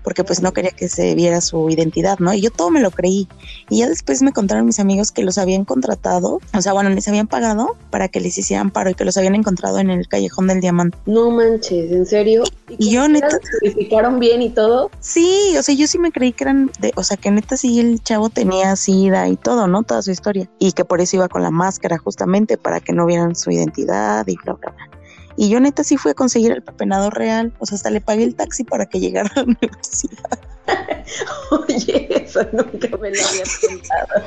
porque 0.03 0.23
pues 0.23 0.41
no 0.41 0.53
quería 0.53 0.71
que 0.71 0.87
se 0.87 1.15
viera 1.15 1.41
su 1.41 1.69
identidad, 1.69 2.19
¿no? 2.19 2.33
Y 2.33 2.41
yo 2.41 2.51
todo 2.51 2.69
me 2.69 2.81
lo 2.81 2.91
creí. 2.91 3.27
Y 3.69 3.79
ya 3.79 3.89
después 3.89 4.21
me 4.21 4.33
contaron 4.33 4.65
mis 4.65 4.79
amigos 4.79 5.11
que 5.11 5.23
los 5.23 5.37
habían 5.37 5.65
contratado, 5.65 6.39
o 6.53 6.61
sea, 6.61 6.73
bueno, 6.73 6.89
les 6.91 7.07
habían 7.07 7.20
pagado 7.27 7.75
para 7.89 8.07
que 8.07 8.19
les 8.19 8.37
hicieran 8.37 8.71
paro 8.71 8.89
y 8.89 8.93
que 8.93 9.05
los 9.05 9.17
habían 9.17 9.35
encontrado 9.35 9.79
en 9.79 9.89
el 9.89 10.07
callejón 10.07 10.47
del 10.47 10.61
diamante. 10.61 10.97
No 11.05 11.31
manches, 11.31 11.91
¿en 11.91 12.05
serio? 12.05 12.43
Y, 12.69 12.91
yo 12.91 13.07
neta... 13.07 13.29
¿Se 13.29 14.19
bien 14.19 14.41
y 14.41 14.49
todo? 14.49 14.89
Sí, 14.99 15.55
o 15.57 15.63
sea, 15.63 15.75
yo 15.75 15.87
sí 15.87 15.97
me 15.99 16.11
creí 16.11 16.33
que 16.33 16.43
eran 16.43 16.71
de, 16.79 16.93
o 16.95 17.03
sea, 17.03 17.17
que 17.17 17.31
neta 17.31 17.57
sí 17.57 17.79
el 17.79 18.01
chavo 18.01 18.29
tenía 18.29 18.75
sida 18.75 19.27
y 19.27 19.35
todo, 19.37 19.67
¿no? 19.67 19.83
Toda 19.83 20.01
su 20.01 20.11
historia. 20.11 20.49
Y 20.59 20.71
que 20.73 20.85
por 20.85 21.01
eso 21.01 21.17
iba 21.17 21.27
con 21.27 21.43
la 21.43 21.51
máscara 21.51 21.97
justamente 21.97 22.57
para 22.57 22.79
que 22.79 22.93
no 22.93 23.05
vieran 23.05 23.35
su 23.35 23.51
identidad 23.51 24.25
y 24.27 24.35
bla, 24.43 24.53
bla, 24.53 24.71
bla. 24.71 24.89
Y 25.37 25.49
yo 25.49 25.59
neta 25.59 25.83
sí 25.83 25.97
fui 25.97 26.11
a 26.11 26.13
conseguir 26.13 26.51
el 26.51 26.61
pepenado 26.61 27.09
real, 27.09 27.53
o 27.59 27.65
sea, 27.65 27.75
hasta 27.75 27.89
le 27.89 28.01
pagué 28.01 28.23
el 28.23 28.35
taxi 28.35 28.63
para 28.63 28.85
que 28.85 28.99
llegara 28.99 29.29
a 29.35 29.39
la 29.39 29.43
universidad. 29.43 30.39
Oye, 31.51 32.07
eso 32.23 32.41
nunca 32.51 32.97
me 32.97 33.11
lo 33.11 33.27
había 33.27 33.43
contado. 33.67 34.23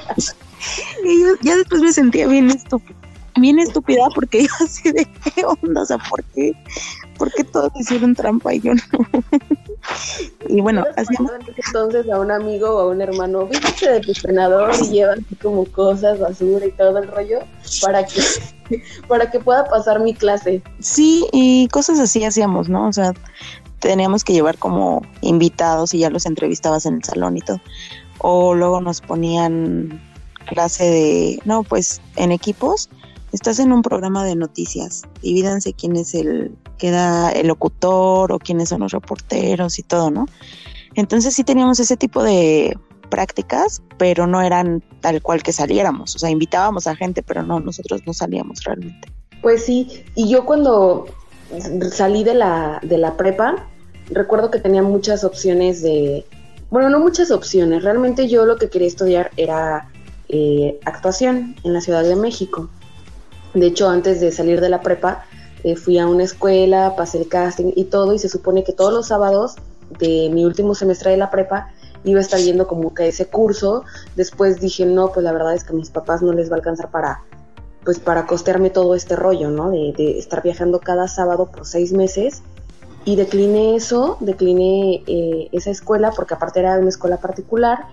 y 1.04 1.20
yo 1.22 1.28
ya 1.42 1.56
después 1.56 1.82
me 1.82 1.92
sentía 1.92 2.26
bien 2.26 2.50
estúpida, 2.50 2.96
bien 3.40 3.58
estúpida 3.58 4.06
porque 4.14 4.42
yo 4.46 4.48
así 4.64 4.92
de 4.92 5.06
qué 5.06 5.44
onda, 5.44 5.82
o 5.82 5.86
sea, 5.86 5.98
¿por 5.98 6.22
qué? 6.34 6.53
¿Por 7.19 7.32
qué 7.32 7.44
todos 7.44 7.70
hicieron 7.79 8.14
trampa 8.14 8.55
y 8.55 8.60
yo 8.60 8.74
no? 8.74 8.82
y 10.48 10.60
bueno, 10.60 10.84
así 10.96 11.14
entonces 11.67 12.10
a 12.10 12.19
un 12.19 12.31
amigo 12.31 12.70
o 12.70 12.81
a 12.81 12.86
un 12.88 13.00
hermano, 13.00 13.46
viste 13.46 13.91
de 13.91 14.00
pepenador 14.00 14.72
y 14.82 14.88
lleva 14.88 15.12
así 15.12 15.36
como 15.41 15.64
cosas, 15.67 16.19
basura 16.19 16.67
y 16.67 16.72
todo 16.72 16.98
el 16.98 17.08
rollo 17.08 17.41
para 17.82 18.05
que 18.05 18.20
para 19.08 19.31
que 19.31 19.38
pueda 19.41 19.64
pasar 19.67 20.00
mi 20.00 20.14
clase. 20.14 20.62
Sí, 20.81 21.26
y 21.32 21.69
cosas 21.69 21.98
así 21.98 22.24
hacíamos, 22.24 22.69
¿no? 22.69 22.88
O 22.88 22.93
sea, 22.93 23.12
teníamos 23.88 24.24
que 24.24 24.32
llevar 24.32 24.58
como 24.58 25.03
invitados 25.20 25.93
y 25.94 25.98
ya 25.98 26.10
los 26.10 26.26
entrevistabas 26.26 26.86
en 26.86 26.94
el 26.94 27.05
salón 27.05 27.36
y 27.36 27.41
todo. 27.41 27.60
O 28.19 28.55
luego 28.55 28.81
nos 28.81 29.00
ponían 29.00 30.00
clase 30.46 30.84
de, 30.84 31.38
no, 31.44 31.62
pues 31.62 32.00
en 32.17 32.32
equipos, 32.32 32.88
estás 33.32 33.58
en 33.58 33.72
un 33.72 33.82
programa 33.82 34.24
de 34.24 34.36
noticias, 34.36 35.03
divídanse 35.22 35.74
quién 35.74 35.96
es 35.96 36.14
el 36.14 36.56
que 36.79 36.91
da 36.91 37.31
el 37.31 37.48
locutor 37.48 38.32
o 38.32 38.38
quiénes 38.38 38.70
son 38.70 38.81
los 38.81 38.93
reporteros 38.93 39.79
y 39.79 39.82
todo, 39.82 40.10
¿no? 40.10 40.26
Entonces 40.94 41.34
sí 41.34 41.44
teníamos 41.44 41.79
ese 41.81 41.96
tipo 41.96 42.22
de 42.22 42.79
prácticas, 43.10 43.82
pero 43.98 44.26
no 44.26 44.41
eran 44.41 44.82
tal 45.00 45.20
cual 45.20 45.43
que 45.43 45.53
saliéramos. 45.53 46.14
O 46.17 46.19
sea, 46.19 46.31
invitábamos 46.31 46.86
a 46.86 46.96
gente, 46.96 47.22
pero 47.22 47.43
no, 47.43 47.60
nosotros 47.60 48.03
no 48.06 48.14
salíamos 48.14 48.64
realmente. 48.64 49.12
Pues 49.43 49.64
sí, 49.64 50.05
y 50.14 50.31
yo 50.31 50.46
cuando 50.46 51.06
salí 51.93 52.24
de 52.24 52.34
la, 52.34 52.81
de 52.82 52.98
la 52.98 53.17
prepa, 53.17 53.69
recuerdo 54.11 54.51
que 54.51 54.58
tenía 54.58 54.82
muchas 54.82 55.25
opciones 55.25 55.82
de, 55.82 56.25
bueno, 56.70 56.91
no 56.91 57.01
muchas 57.01 57.31
opciones, 57.31 57.82
realmente 57.82 58.29
yo 58.29 58.46
lo 58.46 58.56
que 58.56 58.69
quería 58.69 58.89
estudiar 58.89 59.31
era 59.37 59.91
eh, 60.29 60.81
actuación 60.84 61.56
en 61.65 61.73
la 61.73 61.81
Ciudad 61.81 62.03
de 62.03 62.17
México. 62.17 62.69
De 63.55 63.67
hecho, 63.67 63.89
antes 63.89 64.20
de 64.20 64.32
salir 64.32 64.61
de 64.61 64.69
la 64.69 64.81
prepa, 64.81 65.25
eh, 65.63 65.77
fui 65.77 65.99
a 65.99 66.06
una 66.06 66.25
escuela, 66.25 66.94
pasé 66.96 67.19
el 67.19 67.29
casting 67.29 67.73
y 67.77 67.84
todo, 67.84 68.13
y 68.13 68.19
se 68.19 68.29
supone 68.29 68.65
que 68.65 68.73
todos 68.73 68.93
los 68.93 69.08
sábados 69.08 69.55
de 69.99 70.29
mi 70.32 70.44
último 70.44 70.75
semestre 70.75 71.13
de 71.13 71.17
la 71.17 71.31
prepa 71.31 71.70
iba 72.05 72.19
a 72.19 72.23
estar 72.23 72.41
yendo 72.41 72.67
como 72.67 72.93
que 72.94 73.08
ese 73.08 73.27
curso. 73.27 73.84
Después 74.17 74.61
dije, 74.61 74.84
no, 74.84 75.13
pues 75.13 75.25
la 75.25 75.32
verdad 75.32 75.55
es 75.55 75.65
que 75.65 75.73
a 75.73 75.77
mis 75.77 75.91
papás 75.91 76.23
no 76.23 76.32
les 76.32 76.51
va 76.51 76.55
a 76.55 76.58
alcanzar 76.58 76.91
para, 76.91 77.23
pues 77.84 77.99
para 77.99 78.27
costearme 78.27 78.70
todo 78.70 78.94
este 78.94 79.17
rollo, 79.17 79.51
¿no? 79.51 79.70
De, 79.70 79.94
de 79.96 80.19
estar 80.19 80.43
viajando 80.43 80.81
cada 80.81 81.08
sábado 81.08 81.46
por 81.46 81.65
seis 81.67 81.93
meses 81.93 82.43
y 83.05 83.17
decliné 83.17 83.77
eso, 83.77 84.17
decliné 84.20 85.03
eh, 85.06 85.49
esa 85.53 85.70
escuela 85.70 86.11
porque 86.11 86.34
aparte 86.34 86.61
era 86.61 86.79
una 86.79 86.89
escuela 86.89 87.19
particular, 87.19 87.87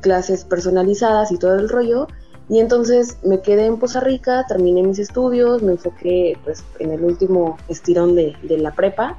clases 0.00 0.44
personalizadas 0.44 1.30
y 1.30 1.38
todo 1.38 1.54
el 1.54 1.68
rollo. 1.68 2.08
Y 2.48 2.60
entonces 2.60 3.18
me 3.24 3.40
quedé 3.40 3.66
en 3.66 3.78
Poza 3.78 4.00
Rica, 4.00 4.44
terminé 4.46 4.82
mis 4.82 4.98
estudios, 4.98 5.62
me 5.62 5.72
enfoqué 5.72 6.38
pues 6.44 6.64
en 6.78 6.92
el 6.92 7.02
último 7.02 7.58
estirón 7.68 8.14
de, 8.14 8.36
de 8.42 8.58
la 8.58 8.72
prepa. 8.72 9.18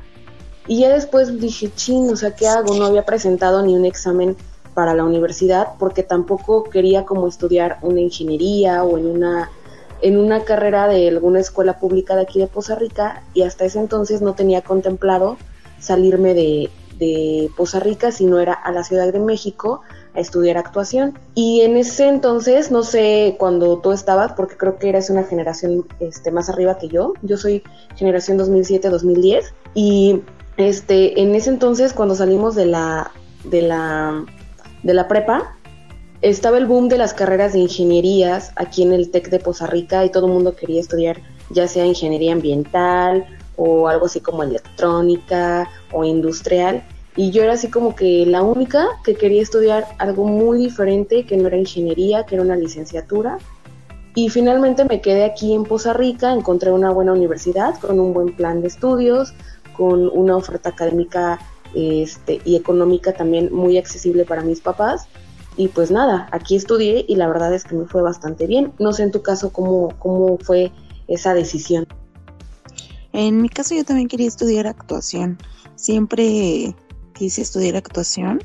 Y 0.65 0.79
ya 0.79 0.89
después 0.89 1.39
dije, 1.39 1.72
ching, 1.75 2.10
o 2.10 2.15
sea, 2.15 2.36
¿qué 2.36 2.48
hago? 2.48 2.75
No 2.75 2.86
había 2.86 3.06
presentado 3.06 3.62
ni 3.63 3.75
un 3.75 3.86
examen 3.86 4.36
para 4.74 4.94
la 4.94 5.03
universidad 5.03 5.70
porque 5.79 6.03
tampoco 6.03 6.63
quería 6.63 7.06
como 7.06 7.27
estudiar 7.27 7.79
una 7.82 8.00
ingeniería 8.00 8.84
o 8.84 8.98
en 8.98 9.08
una 9.08 9.50
en 10.01 10.18
una 10.18 10.44
carrera 10.44 10.88
de 10.88 11.08
alguna 11.08 11.39
escuela 11.39 11.80
pública 11.80 12.16
de 12.16 12.24
aquí 12.24 12.39
de 12.39 12.48
Poza 12.48 12.75
Rica 12.75 13.24
y 13.34 13.44
hasta 13.44 13.66
ese 13.66 13.80
entonces 13.80 14.22
no 14.22 14.34
tenía 14.34 14.62
contemplado 14.62 15.38
salirme 15.80 16.34
de, 16.34 16.70
de 16.98 17.50
Poza 17.56 17.80
Rica, 17.80 18.12
sino 18.12 18.39
era 18.39 18.54
a 18.54 18.72
la 18.72 18.84
Ciudad 18.84 19.12
de 19.12 19.20
México 19.20 19.82
a 20.16 20.20
estudiar 20.20 20.58
actuación. 20.58 21.18
Y 21.36 21.62
en 21.62 21.77
ese 21.77 22.08
entonces, 22.08 22.72
no 22.72 22.84
sé 22.84 23.36
cuando 23.38 23.80
tú 23.80 23.92
estabas, 23.92 24.34
porque 24.34 24.58
creo 24.58 24.77
que 24.77 24.89
eres 24.89 25.10
una 25.10 25.24
generación 25.24 25.86
este, 26.00 26.32
más 26.32 26.50
arriba 26.50 26.77
que 26.77 26.88
yo, 26.88 27.13
yo 27.22 27.38
soy 27.38 27.63
generación 27.96 28.38
2007-2010, 28.39 29.44
y 29.74 30.22
este, 30.58 31.22
en 31.22 31.36
ese 31.36 31.51
entonces 31.51 31.94
cuando 31.94 32.16
salimos 32.16 32.56
de 32.56 32.66
la, 32.66 33.12
de 33.44 33.62
la, 33.62 34.25
de 34.84 34.94
la 34.94 35.08
prepa, 35.08 35.56
estaba 36.21 36.57
el 36.57 36.65
boom 36.65 36.89
de 36.89 36.97
las 36.97 37.13
carreras 37.13 37.53
de 37.53 37.59
ingenierías 37.59 38.51
aquí 38.55 38.83
en 38.83 38.93
el 38.93 39.12
TEC 39.12 39.29
de 39.29 39.39
Poza 39.39 39.67
Rica 39.67 40.03
y 40.03 40.12
todo 40.12 40.27
el 40.27 40.33
mundo 40.33 40.55
quería 40.55 40.81
estudiar 40.81 41.21
ya 41.50 41.67
sea 41.67 41.86
ingeniería 41.86 42.33
ambiental 42.33 43.25
o 43.55 43.88
algo 43.88 44.07
así 44.07 44.19
como 44.19 44.43
electrónica 44.43 45.69
o 45.91 46.03
industrial. 46.03 46.83
Y 47.15 47.31
yo 47.31 47.43
era 47.43 47.53
así 47.53 47.69
como 47.69 47.95
que 47.95 48.25
la 48.25 48.43
única 48.43 48.88
que 49.03 49.15
quería 49.15 49.41
estudiar 49.41 49.86
algo 49.97 50.27
muy 50.27 50.59
diferente, 50.59 51.25
que 51.25 51.38
no 51.38 51.47
era 51.47 51.57
ingeniería, 51.57 52.25
que 52.25 52.36
era 52.36 52.43
una 52.43 52.55
licenciatura. 52.55 53.39
Y 54.13 54.29
finalmente 54.29 54.86
me 54.86 55.01
quedé 55.01 55.25
aquí 55.25 55.53
en 55.53 55.63
Poza 55.63 55.93
Rica, 55.93 56.33
encontré 56.33 56.71
una 56.71 56.91
buena 56.91 57.13
universidad 57.13 57.79
con 57.79 58.00
un 58.00 58.13
buen 58.13 58.36
plan 58.36 58.62
de 58.62 58.67
estudios, 58.67 59.33
con 59.75 60.09
una 60.09 60.36
oferta 60.36 60.69
académica 60.69 61.39
este, 61.74 62.39
y 62.45 62.55
económica 62.55 63.13
también 63.13 63.53
muy 63.53 63.77
accesible 63.77 64.25
para 64.25 64.41
mis 64.41 64.59
papás 64.62 65.07
y 65.57 65.69
pues 65.69 65.89
nada, 65.89 66.29
aquí 66.31 66.55
estudié 66.55 67.03
y 67.07 67.15
la 67.15 67.27
verdad 67.27 67.53
es 67.53 67.63
que 67.63 67.75
me 67.75 67.85
fue 67.85 68.03
bastante 68.03 68.45
bien. 68.45 68.71
No 68.79 68.93
sé 68.93 69.03
en 69.03 69.11
tu 69.11 69.23
caso 69.23 69.51
cómo, 69.51 69.89
cómo 69.97 70.37
fue 70.37 70.71
esa 71.07 71.33
decisión. 71.33 71.87
En 73.11 73.41
mi 73.41 73.49
caso 73.49 73.73
yo 73.73 73.83
también 73.83 74.07
quería 74.07 74.27
estudiar 74.27 74.67
actuación. 74.67 75.39
Siempre 75.75 76.75
quise 77.13 77.41
estudiar 77.41 77.75
actuación 77.75 78.43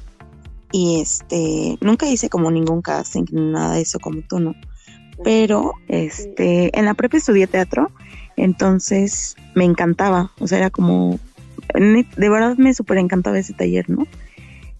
y 0.72 1.00
este 1.02 1.76
nunca 1.82 2.08
hice 2.08 2.30
como 2.30 2.50
ningún 2.50 2.80
casting 2.80 3.26
nada 3.30 3.74
de 3.74 3.82
eso 3.82 3.98
como 3.98 4.22
tú 4.22 4.40
no. 4.40 4.54
Pero 5.22 5.74
este 5.88 6.76
en 6.76 6.86
la 6.86 6.94
prepa 6.94 7.18
estudié 7.18 7.46
teatro, 7.46 7.90
entonces 8.36 9.36
me 9.54 9.64
encantaba, 9.64 10.32
o 10.40 10.46
sea, 10.46 10.58
era 10.58 10.70
como 10.70 11.18
de 11.74 12.28
verdad 12.30 12.56
me 12.56 12.72
súper 12.72 12.96
encantaba 12.96 13.38
ese 13.38 13.52
taller, 13.52 13.90
¿no? 13.90 14.06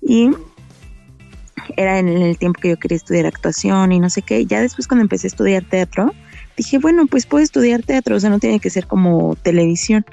Y 0.01 0.31
era 1.77 1.99
en 1.99 2.09
el 2.09 2.39
tiempo 2.39 2.61
que 2.61 2.71
yo 2.71 2.79
quería 2.79 2.97
estudiar 2.97 3.27
actuación 3.27 3.93
y 3.93 4.01
no 4.01 4.11
sé 4.11 4.23
qué. 4.23 4.45
Ya 4.47 4.61
después 4.61 4.87
cuando 4.87 5.03
empecé 5.03 5.27
a 5.27 5.29
estudiar 5.29 5.65
teatro, 5.65 6.13
dije, 6.57 6.79
bueno, 6.79 7.07
pues 7.07 7.27
puedo 7.27 7.43
estudiar 7.43 7.83
teatro, 7.83 8.17
o 8.17 8.21
sea, 8.21 8.31
no 8.31 8.39
tiene 8.39 8.61
que 8.61 8.71
ser 8.71 8.87
como 8.87 9.37
televisión. 9.43 10.05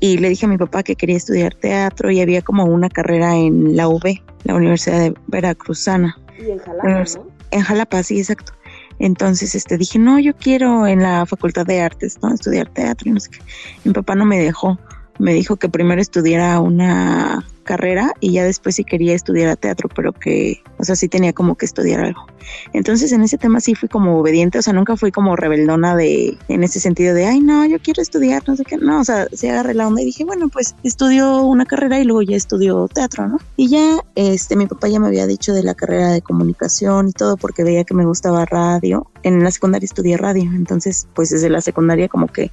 Y 0.00 0.16
le 0.18 0.30
dije 0.30 0.46
a 0.46 0.48
mi 0.48 0.56
papá 0.56 0.82
que 0.82 0.96
quería 0.96 1.16
estudiar 1.16 1.54
teatro 1.54 2.10
y 2.10 2.20
había 2.20 2.40
como 2.40 2.64
una 2.64 2.88
carrera 2.88 3.36
en 3.36 3.76
la 3.76 3.86
UV, 3.86 4.22
la 4.44 4.54
Universidad 4.54 4.98
de 4.98 5.14
Veracruzana. 5.26 6.18
Y 6.38 6.50
en 6.50 6.58
Jalapa, 6.58 7.04
En 7.50 7.60
Jalapa, 7.60 8.02
sí, 8.02 8.18
exacto. 8.18 8.52
Entonces, 8.98 9.54
este, 9.54 9.78
dije, 9.78 9.98
no, 9.98 10.18
yo 10.18 10.34
quiero 10.36 10.86
en 10.86 11.02
la 11.02 11.26
Facultad 11.26 11.66
de 11.66 11.80
Artes, 11.80 12.18
¿no? 12.22 12.32
Estudiar 12.32 12.68
teatro 12.68 13.10
y 13.10 13.12
no 13.12 13.20
sé 13.20 13.30
qué. 13.30 13.38
Mi 13.84 13.92
papá 13.92 14.14
no 14.14 14.24
me 14.24 14.38
dejó. 14.38 14.78
Me 15.18 15.34
dijo 15.34 15.56
que 15.56 15.68
primero 15.68 16.00
estudiara 16.00 16.60
una 16.60 17.44
carrera 17.62 18.12
y 18.20 18.32
ya 18.32 18.44
después 18.44 18.76
sí 18.76 18.84
quería 18.84 19.14
estudiar 19.14 19.56
teatro, 19.56 19.88
pero 19.94 20.12
que, 20.12 20.62
o 20.78 20.84
sea, 20.84 20.96
sí 20.96 21.08
tenía 21.08 21.32
como 21.32 21.56
que 21.56 21.66
estudiar 21.66 22.00
algo. 22.00 22.26
Entonces 22.72 23.12
en 23.12 23.22
ese 23.22 23.38
tema 23.38 23.60
sí 23.60 23.74
fui 23.74 23.88
como 23.88 24.18
obediente, 24.18 24.58
o 24.58 24.62
sea, 24.62 24.72
nunca 24.72 24.96
fui 24.96 25.12
como 25.12 25.36
rebeldona 25.36 25.96
de, 25.96 26.36
en 26.48 26.62
ese 26.62 26.80
sentido 26.80 27.14
de, 27.14 27.26
ay, 27.26 27.40
no, 27.40 27.64
yo 27.66 27.78
quiero 27.80 28.02
estudiar, 28.02 28.42
no 28.46 28.56
sé 28.56 28.64
qué, 28.64 28.76
no, 28.76 29.00
o 29.00 29.04
sea, 29.04 29.26
sí 29.32 29.48
agarré 29.48 29.74
la 29.74 29.86
onda 29.86 30.02
y 30.02 30.06
dije, 30.06 30.24
bueno, 30.24 30.48
pues 30.48 30.74
estudio 30.82 31.42
una 31.42 31.66
carrera 31.66 31.98
y 32.00 32.04
luego 32.04 32.22
ya 32.22 32.36
estudio 32.36 32.88
teatro, 32.88 33.28
¿no? 33.28 33.38
Y 33.56 33.68
ya, 33.68 33.98
este, 34.14 34.56
mi 34.56 34.66
papá 34.66 34.88
ya 34.88 35.00
me 35.00 35.08
había 35.08 35.26
dicho 35.26 35.52
de 35.52 35.62
la 35.62 35.74
carrera 35.74 36.10
de 36.10 36.22
comunicación 36.22 37.08
y 37.08 37.12
todo 37.12 37.36
porque 37.36 37.64
veía 37.64 37.84
que 37.84 37.94
me 37.94 38.04
gustaba 38.04 38.44
radio. 38.44 39.06
En 39.22 39.44
la 39.44 39.50
secundaria 39.50 39.84
estudié 39.84 40.16
radio, 40.16 40.44
entonces, 40.54 41.06
pues 41.14 41.30
desde 41.30 41.50
la 41.50 41.60
secundaria 41.60 42.08
como 42.08 42.26
que 42.26 42.50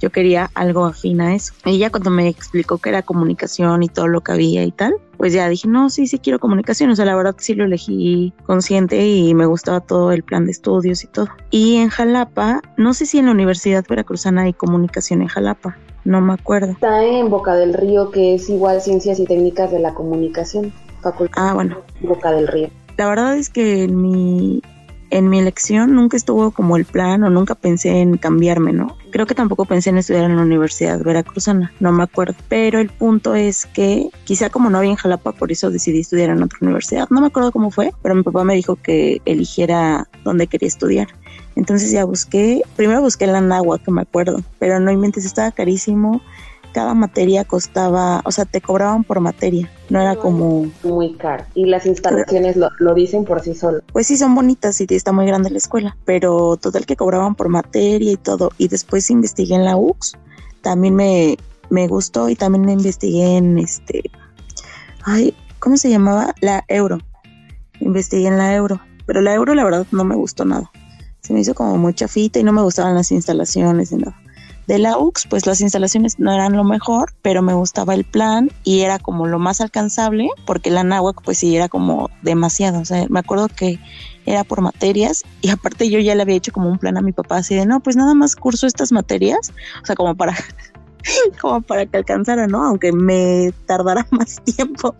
yo 0.00 0.10
quería 0.10 0.50
algo 0.54 0.84
afín 0.86 1.20
a 1.20 1.34
eso. 1.34 1.52
Y 1.64 1.78
ya 1.78 1.90
cuando 1.90 2.10
me 2.10 2.28
explicó 2.28 2.78
que 2.78 2.88
era 2.88 3.02
comunicación 3.02 3.82
y 3.82 3.88
todo 3.88 4.08
lo 4.08 4.22
que 4.22 4.32
había, 4.32 4.57
y 4.64 4.72
tal, 4.72 4.94
pues 5.16 5.32
ya 5.32 5.48
dije, 5.48 5.68
no, 5.68 5.90
sí, 5.90 6.06
sí 6.06 6.18
quiero 6.18 6.38
comunicación, 6.38 6.90
o 6.90 6.96
sea, 6.96 7.04
la 7.04 7.16
verdad 7.16 7.34
sí 7.38 7.54
lo 7.54 7.64
elegí 7.64 8.32
consciente 8.46 9.06
y 9.06 9.34
me 9.34 9.46
gustaba 9.46 9.80
todo 9.80 10.12
el 10.12 10.22
plan 10.22 10.44
de 10.44 10.52
estudios 10.52 11.04
y 11.04 11.06
todo. 11.08 11.28
Y 11.50 11.76
en 11.76 11.88
Jalapa, 11.88 12.62
no 12.76 12.94
sé 12.94 13.06
si 13.06 13.18
en 13.18 13.26
la 13.26 13.32
Universidad 13.32 13.84
Veracruzana 13.88 14.42
hay 14.42 14.52
comunicación 14.52 15.22
en 15.22 15.28
Jalapa, 15.28 15.76
no 16.04 16.20
me 16.20 16.32
acuerdo. 16.32 16.72
Está 16.72 17.04
en 17.04 17.28
Boca 17.30 17.54
del 17.54 17.74
Río, 17.74 18.10
que 18.10 18.34
es 18.34 18.48
igual 18.48 18.80
Ciencias 18.80 19.18
y 19.20 19.24
Técnicas 19.24 19.70
de 19.70 19.80
la 19.80 19.94
Comunicación, 19.94 20.72
Facultad 21.02 21.48
ah, 21.48 21.54
bueno. 21.54 21.78
Boca 22.00 22.32
del 22.32 22.48
Río. 22.48 22.70
La 22.96 23.08
verdad 23.08 23.36
es 23.36 23.48
que 23.48 23.84
en 23.84 24.00
mi 24.00 24.62
en 25.10 25.28
mi 25.28 25.38
elección 25.38 25.94
nunca 25.94 26.16
estuvo 26.16 26.50
como 26.50 26.76
el 26.76 26.84
plan 26.84 27.22
o 27.24 27.30
nunca 27.30 27.54
pensé 27.54 28.00
en 28.00 28.16
cambiarme, 28.16 28.72
¿no? 28.72 28.96
Creo 29.10 29.26
que 29.26 29.34
tampoco 29.34 29.64
pensé 29.64 29.90
en 29.90 29.98
estudiar 29.98 30.24
en 30.24 30.36
la 30.36 30.42
Universidad 30.42 31.02
Veracruzana, 31.02 31.72
no 31.80 31.92
me 31.92 32.02
acuerdo. 32.02 32.34
Pero 32.48 32.78
el 32.78 32.90
punto 32.90 33.34
es 33.34 33.66
que 33.66 34.10
quizá 34.24 34.50
como 34.50 34.70
no 34.70 34.78
había 34.78 34.90
en 34.90 34.96
Jalapa, 34.96 35.32
por 35.32 35.50
eso 35.50 35.70
decidí 35.70 36.00
estudiar 36.00 36.30
en 36.30 36.42
otra 36.42 36.58
universidad. 36.60 37.08
No 37.10 37.20
me 37.20 37.28
acuerdo 37.28 37.52
cómo 37.52 37.70
fue, 37.70 37.92
pero 38.02 38.14
mi 38.14 38.22
papá 38.22 38.44
me 38.44 38.54
dijo 38.54 38.76
que 38.76 39.20
eligiera 39.24 40.08
dónde 40.24 40.46
quería 40.46 40.68
estudiar. 40.68 41.08
Entonces 41.56 41.90
ya 41.90 42.04
busqué, 42.04 42.62
primero 42.76 43.00
busqué 43.00 43.26
la 43.26 43.40
Nahua, 43.40 43.78
que 43.78 43.90
me 43.90 44.02
acuerdo, 44.02 44.42
pero 44.58 44.78
no 44.78 44.92
inventes, 44.92 45.24
estaba 45.24 45.50
carísimo 45.50 46.20
cada 46.72 46.94
materia 46.94 47.44
costaba, 47.44 48.20
o 48.24 48.30
sea, 48.30 48.44
te 48.44 48.60
cobraban 48.60 49.04
por 49.04 49.20
materia, 49.20 49.70
no 49.90 50.00
era 50.00 50.16
como... 50.16 50.70
Muy 50.82 51.14
caro. 51.14 51.44
Y 51.54 51.66
las 51.66 51.86
instalaciones 51.86 52.56
lo, 52.56 52.94
dicen 52.94 53.24
por 53.24 53.40
sí 53.40 53.54
solo. 53.54 53.80
Pues 53.92 54.06
sí, 54.06 54.16
son 54.16 54.34
bonitas 54.34 54.80
y 54.80 54.86
está 54.90 55.12
muy 55.12 55.26
grande 55.26 55.50
la 55.50 55.58
escuela, 55.58 55.96
pero 56.04 56.56
total 56.56 56.86
que 56.86 56.96
cobraban 56.96 57.34
por 57.34 57.48
materia 57.48 58.12
y 58.12 58.16
todo. 58.16 58.50
Y 58.58 58.68
después 58.68 59.10
investigué 59.10 59.54
en 59.54 59.64
la 59.64 59.76
UX, 59.76 60.16
también 60.62 60.94
me, 60.94 61.36
me 61.70 61.88
gustó 61.88 62.28
y 62.28 62.36
también 62.36 62.64
me 62.64 62.72
investigué 62.72 63.36
en 63.36 63.58
este... 63.58 64.02
Ay, 65.04 65.34
¿cómo 65.58 65.76
se 65.76 65.90
llamaba? 65.90 66.34
La 66.40 66.64
Euro. 66.68 66.98
Investigué 67.80 68.28
en 68.28 68.38
la 68.38 68.54
Euro, 68.54 68.80
pero 69.06 69.20
la 69.20 69.34
Euro 69.34 69.54
la 69.54 69.64
verdad 69.64 69.86
no 69.92 70.04
me 70.04 70.16
gustó 70.16 70.44
nada. 70.44 70.70
Se 71.20 71.32
me 71.32 71.40
hizo 71.40 71.54
como 71.54 71.76
muy 71.76 71.94
chafita 71.94 72.38
y 72.38 72.42
no 72.42 72.52
me 72.52 72.62
gustaban 72.62 72.94
las 72.94 73.12
instalaciones 73.12 73.92
y 73.92 73.96
nada 73.96 74.16
de 74.68 74.78
la 74.78 74.98
UX, 74.98 75.26
pues 75.28 75.46
las 75.46 75.62
instalaciones 75.62 76.18
no 76.18 76.30
eran 76.30 76.54
lo 76.54 76.62
mejor, 76.62 77.14
pero 77.22 77.40
me 77.40 77.54
gustaba 77.54 77.94
el 77.94 78.04
plan 78.04 78.50
y 78.64 78.80
era 78.80 78.98
como 78.98 79.26
lo 79.26 79.38
más 79.38 79.62
alcanzable, 79.62 80.28
porque 80.44 80.70
la 80.70 80.84
náhuac 80.84 81.22
pues 81.22 81.38
sí 81.38 81.56
era 81.56 81.70
como 81.70 82.10
demasiado, 82.20 82.80
o 82.80 82.84
sea, 82.84 83.06
me 83.08 83.18
acuerdo 83.18 83.48
que 83.48 83.80
era 84.26 84.44
por 84.44 84.60
materias 84.60 85.24
y 85.40 85.48
aparte 85.50 85.88
yo 85.88 85.98
ya 86.00 86.14
le 86.14 86.22
había 86.22 86.36
hecho 86.36 86.52
como 86.52 86.68
un 86.68 86.78
plan 86.78 86.98
a 86.98 87.00
mi 87.00 87.12
papá 87.12 87.38
así 87.38 87.54
de, 87.54 87.64
no, 87.64 87.80
pues 87.80 87.96
nada 87.96 88.12
más 88.12 88.36
curso 88.36 88.66
estas 88.66 88.92
materias, 88.92 89.52
o 89.82 89.86
sea, 89.86 89.96
como 89.96 90.14
para 90.14 90.36
como 91.40 91.62
para 91.62 91.86
que 91.86 91.96
alcanzara, 91.96 92.46
¿no? 92.46 92.62
Aunque 92.62 92.92
me 92.92 93.52
tardara 93.64 94.06
más 94.10 94.36
tiempo. 94.44 94.94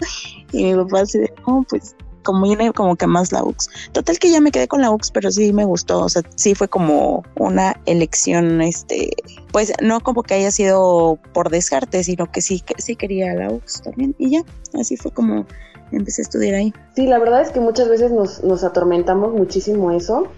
Y 0.50 0.64
mi 0.64 0.74
papá 0.82 1.00
así 1.00 1.18
de, 1.18 1.32
no, 1.46 1.62
pues 1.68 1.94
como 2.22 2.46
como 2.74 2.96
que 2.96 3.06
más 3.06 3.32
la 3.32 3.42
UX. 3.42 3.68
Total 3.92 4.18
que 4.18 4.30
ya 4.30 4.40
me 4.40 4.50
quedé 4.50 4.68
con 4.68 4.80
la 4.80 4.90
UX, 4.90 5.10
pero 5.10 5.30
sí 5.30 5.52
me 5.52 5.64
gustó, 5.64 6.00
o 6.00 6.08
sea, 6.08 6.22
sí 6.34 6.54
fue 6.54 6.68
como 6.68 7.24
una 7.36 7.80
elección, 7.86 8.60
este, 8.62 9.10
pues 9.52 9.72
no 9.82 10.00
como 10.00 10.22
que 10.22 10.34
haya 10.34 10.50
sido 10.50 11.18
por 11.32 11.50
descarte, 11.50 12.02
sino 12.04 12.30
que 12.30 12.40
sí, 12.40 12.60
que 12.60 12.80
sí 12.80 12.96
quería 12.96 13.34
la 13.34 13.50
UX 13.50 13.82
también 13.82 14.14
y 14.18 14.30
ya, 14.30 14.44
así 14.78 14.96
fue 14.96 15.10
como 15.12 15.46
empecé 15.92 16.22
a 16.22 16.24
estudiar 16.24 16.54
ahí. 16.54 16.72
Sí, 16.94 17.06
la 17.06 17.18
verdad 17.18 17.42
es 17.42 17.50
que 17.50 17.60
muchas 17.60 17.88
veces 17.88 18.12
nos, 18.12 18.42
nos 18.44 18.64
atormentamos 18.64 19.32
muchísimo 19.32 19.90
eso, 19.92 20.28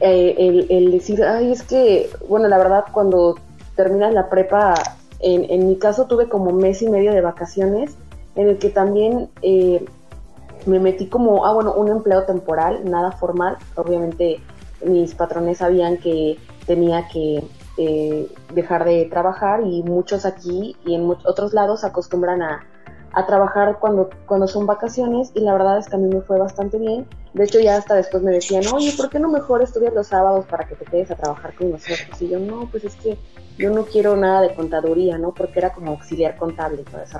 eh, 0.00 0.34
el, 0.38 0.66
el, 0.70 0.90
decir, 0.92 1.22
ay, 1.22 1.52
es 1.52 1.62
que, 1.62 2.10
bueno, 2.28 2.48
la 2.48 2.58
verdad 2.58 2.84
cuando 2.92 3.38
terminas 3.76 4.14
la 4.14 4.28
prepa, 4.28 4.74
en, 5.20 5.44
en 5.50 5.68
mi 5.68 5.76
caso 5.76 6.06
tuve 6.06 6.28
como 6.28 6.52
mes 6.52 6.80
y 6.82 6.88
medio 6.88 7.12
de 7.12 7.20
vacaciones, 7.20 7.92
en 8.36 8.48
el 8.48 8.58
que 8.58 8.70
también 8.70 9.28
eh, 9.42 9.84
me 10.66 10.78
metí 10.78 11.08
como, 11.08 11.46
ah, 11.46 11.52
bueno, 11.52 11.72
un 11.74 11.88
empleo 11.88 12.24
temporal, 12.24 12.82
nada 12.84 13.12
formal. 13.12 13.56
Obviamente 13.76 14.40
mis 14.84 15.14
patrones 15.14 15.58
sabían 15.58 15.98
que 15.98 16.38
tenía 16.66 17.08
que 17.08 17.42
eh, 17.76 18.28
dejar 18.54 18.84
de 18.84 19.06
trabajar 19.06 19.62
y 19.64 19.82
muchos 19.82 20.24
aquí 20.24 20.76
y 20.84 20.94
en 20.94 21.10
otros 21.24 21.52
lados 21.52 21.84
acostumbran 21.84 22.42
a, 22.42 22.66
a, 23.12 23.26
trabajar 23.26 23.78
cuando, 23.78 24.10
cuando 24.26 24.46
son 24.48 24.66
vacaciones 24.66 25.30
y 25.34 25.40
la 25.40 25.52
verdad 25.52 25.78
es 25.78 25.88
que 25.88 25.96
a 25.96 25.98
mí 25.98 26.08
me 26.08 26.20
fue 26.22 26.38
bastante 26.38 26.78
bien. 26.78 27.06
De 27.32 27.44
hecho 27.44 27.60
ya 27.60 27.76
hasta 27.76 27.94
después 27.94 28.22
me 28.22 28.32
decían, 28.32 28.64
oye, 28.72 28.92
¿por 28.96 29.08
qué 29.08 29.18
no 29.18 29.28
mejor 29.28 29.62
estudias 29.62 29.94
los 29.94 30.08
sábados 30.08 30.46
para 30.46 30.66
que 30.66 30.74
te 30.74 30.84
quedes 30.84 31.10
a 31.10 31.16
trabajar 31.16 31.54
con 31.54 31.70
nosotros? 31.70 32.20
Y 32.20 32.28
yo, 32.28 32.38
no, 32.38 32.68
pues 32.70 32.84
es 32.84 32.96
que 32.96 33.16
yo 33.56 33.70
no 33.70 33.84
quiero 33.84 34.16
nada 34.16 34.40
de 34.40 34.54
contaduría, 34.54 35.18
¿no? 35.18 35.32
Porque 35.32 35.58
era 35.58 35.72
como 35.72 35.92
auxiliar 35.92 36.36
contable 36.36 36.82
y 36.82 36.84
todo 36.84 37.02
ese. 37.02 37.18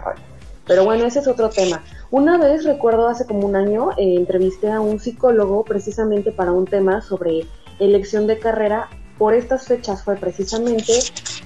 Pero 0.70 0.84
bueno, 0.84 1.04
ese 1.04 1.18
es 1.18 1.26
otro 1.26 1.50
tema. 1.50 1.82
Una 2.12 2.38
vez, 2.38 2.62
recuerdo 2.62 3.08
hace 3.08 3.26
como 3.26 3.44
un 3.44 3.56
año, 3.56 3.90
eh, 3.96 4.14
entrevisté 4.14 4.70
a 4.70 4.80
un 4.80 5.00
psicólogo 5.00 5.64
precisamente 5.64 6.30
para 6.30 6.52
un 6.52 6.64
tema 6.64 7.00
sobre 7.00 7.44
elección 7.80 8.28
de 8.28 8.38
carrera. 8.38 8.88
Por 9.18 9.34
estas 9.34 9.66
fechas 9.66 10.04
fue 10.04 10.14
precisamente, 10.14 10.92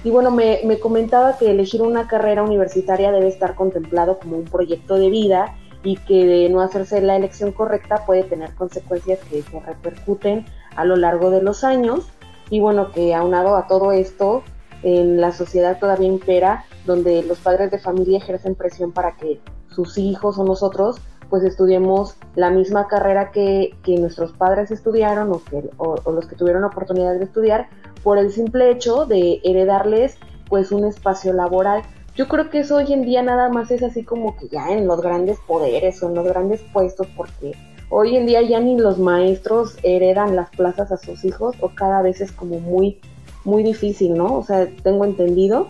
y 0.03 0.11
bueno, 0.11 0.29
me, 0.29 0.59
me 0.65 0.79
comentaba 0.79 1.39
que 1.39 1.49
elegir 1.49 1.81
una 1.81 2.07
carrera 2.07 2.43
universitaria 2.43 3.11
debe 3.11 3.27
estar 3.27 3.55
contemplado 3.55 4.19
como 4.19 4.37
un 4.37 4.45
proyecto 4.45 4.93
de 4.93 5.09
vida 5.09 5.55
y 5.83 5.97
que 5.97 6.27
de 6.27 6.47
no 6.49 6.61
hacerse 6.61 7.01
la 7.01 7.15
elección 7.15 7.51
correcta 7.51 8.05
puede 8.05 8.25
tener 8.25 8.53
consecuencias 8.53 9.17
que 9.27 9.41
se 9.41 9.59
repercuten 9.59 10.45
a 10.75 10.85
lo 10.85 10.97
largo 10.97 11.31
de 11.31 11.41
los 11.41 11.63
años. 11.63 12.11
Y 12.51 12.59
bueno, 12.59 12.91
que 12.91 13.15
aunado 13.15 13.55
a 13.55 13.65
todo 13.65 13.91
esto, 13.91 14.43
en 14.85 15.19
la 15.19 15.31
sociedad 15.31 15.79
todavía 15.79 16.07
impera, 16.07 16.65
donde 16.85 17.23
los 17.23 17.39
padres 17.39 17.71
de 17.71 17.79
familia 17.79 18.19
ejercen 18.19 18.53
presión 18.53 18.91
para 18.91 19.17
que 19.17 19.41
sus 19.67 19.97
hijos 19.97 20.37
o 20.37 20.45
nosotros 20.45 21.01
pues 21.27 21.43
estudiemos 21.43 22.17
la 22.35 22.51
misma 22.51 22.87
carrera 22.87 23.31
que, 23.31 23.73
nuestros 23.99 24.31
padres 24.33 24.69
estudiaron 24.69 25.31
o, 25.31 25.41
que, 25.43 25.71
o, 25.77 26.11
los 26.11 26.27
que 26.27 26.35
tuvieron 26.35 26.61
la 26.61 26.67
oportunidad 26.67 27.17
de 27.17 27.23
estudiar 27.23 27.67
por 28.03 28.19
el 28.19 28.31
simple 28.31 28.69
hecho 28.69 29.07
de 29.07 29.41
heredarles 29.43 30.17
pues 30.47 30.71
un 30.71 30.85
espacio 30.85 31.33
laboral. 31.33 31.81
Yo 32.13 32.27
creo 32.27 32.51
que 32.51 32.59
eso 32.59 32.75
hoy 32.75 32.93
en 32.93 33.01
día 33.01 33.23
nada 33.23 33.49
más 33.49 33.71
es 33.71 33.81
así 33.81 34.03
como 34.03 34.37
que 34.37 34.49
ya 34.49 34.69
en 34.69 34.85
los 34.85 35.01
grandes 35.01 35.39
poderes 35.47 36.01
o 36.03 36.09
en 36.09 36.13
los 36.13 36.27
grandes 36.27 36.61
puestos 36.71 37.07
porque 37.17 37.53
hoy 37.89 38.17
en 38.17 38.27
día 38.27 38.43
ya 38.43 38.59
ni 38.59 38.77
los 38.77 38.99
maestros 38.99 39.79
heredan 39.81 40.35
las 40.35 40.51
plazas 40.51 40.91
a 40.91 40.97
sus 40.97 41.25
hijos 41.25 41.55
o 41.59 41.71
cada 41.73 42.03
vez 42.03 42.21
es 42.21 42.31
como 42.31 42.59
muy 42.59 43.01
muy 43.45 43.63
difícil, 43.63 44.15
¿no? 44.15 44.37
O 44.39 44.43
sea, 44.43 44.67
tengo 44.83 45.05
entendido. 45.05 45.69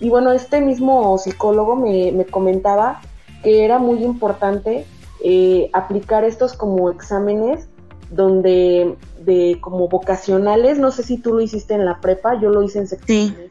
Y 0.00 0.08
bueno, 0.08 0.32
este 0.32 0.60
mismo 0.60 1.16
psicólogo 1.18 1.76
me, 1.76 2.24
comentaba 2.26 3.00
que 3.42 3.64
era 3.64 3.78
muy 3.78 4.02
importante 4.02 4.86
eh, 5.22 5.70
aplicar 5.72 6.24
estos 6.24 6.54
como 6.54 6.90
exámenes 6.90 7.68
donde 8.10 8.96
de 9.20 9.58
como 9.60 9.88
vocacionales, 9.88 10.78
no 10.78 10.90
sé 10.90 11.02
si 11.02 11.18
tú 11.18 11.34
lo 11.34 11.40
hiciste 11.40 11.74
en 11.74 11.84
la 11.84 12.00
prepa, 12.00 12.40
yo 12.40 12.50
lo 12.50 12.62
hice 12.62 12.80
en 12.80 12.88
secundaria. 12.88 13.48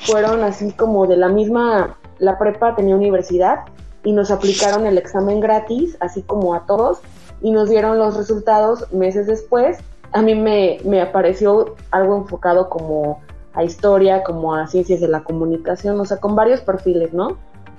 Fueron 0.00 0.42
así 0.42 0.72
como 0.72 1.06
de 1.06 1.16
la 1.16 1.28
misma, 1.28 1.98
la 2.18 2.38
prepa 2.38 2.74
tenía 2.74 2.96
universidad 2.96 3.60
y 4.02 4.12
nos 4.12 4.30
aplicaron 4.30 4.86
el 4.86 4.98
examen 4.98 5.40
gratis, 5.40 5.96
así 6.00 6.22
como 6.22 6.54
a 6.54 6.66
todos, 6.66 6.98
y 7.42 7.50
nos 7.50 7.68
dieron 7.68 7.98
los 7.98 8.16
resultados 8.16 8.92
meses 8.92 9.26
después 9.26 9.78
a 10.16 10.22
mí 10.22 10.34
me, 10.34 10.78
me 10.82 11.02
apareció 11.02 11.76
algo 11.90 12.16
enfocado 12.16 12.70
como 12.70 13.20
a 13.52 13.64
historia, 13.64 14.24
como 14.24 14.54
a 14.54 14.66
ciencias 14.66 14.98
de 14.98 15.08
la 15.08 15.22
comunicación, 15.22 16.00
o 16.00 16.06
sea, 16.06 16.16
con 16.16 16.34
varios 16.34 16.62
perfiles, 16.62 17.12
¿no? 17.12 17.36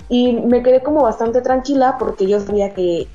Y 0.07 0.33
me 0.33 0.61
quedé 0.61 0.83
como 0.83 1.01
bastante 1.01 1.41
tranquila 1.41 1.95
porque 1.97 2.27
yo 2.27 2.39
sabía 2.39 2.75
que, 2.75 3.07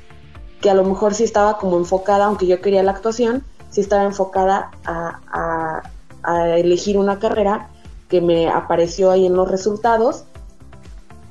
que 0.61 0.71
a 0.71 0.75
lo 0.75 0.83
mejor 0.83 1.14
sí 1.14 1.23
estaba 1.23 1.57
como 1.59 1.76
enfocada, 1.76 2.25
aunque 2.25 2.49
yo 2.49 2.61
quería 2.61 2.83
la 2.83 2.91
actuación, 2.91 3.45
sí 3.71 3.81
estaba 3.81 4.02
enfocada 4.02 4.73
a, 4.85 5.83
a, 6.25 6.59
elegir 6.59 6.99
una 6.99 7.21
carrera 7.21 7.69
que 8.09 8.21
me 8.21 8.49
apareció 8.49 9.12
ahí 9.12 9.25
en 9.25 9.37
los 9.37 9.49
resultados. 9.49 10.25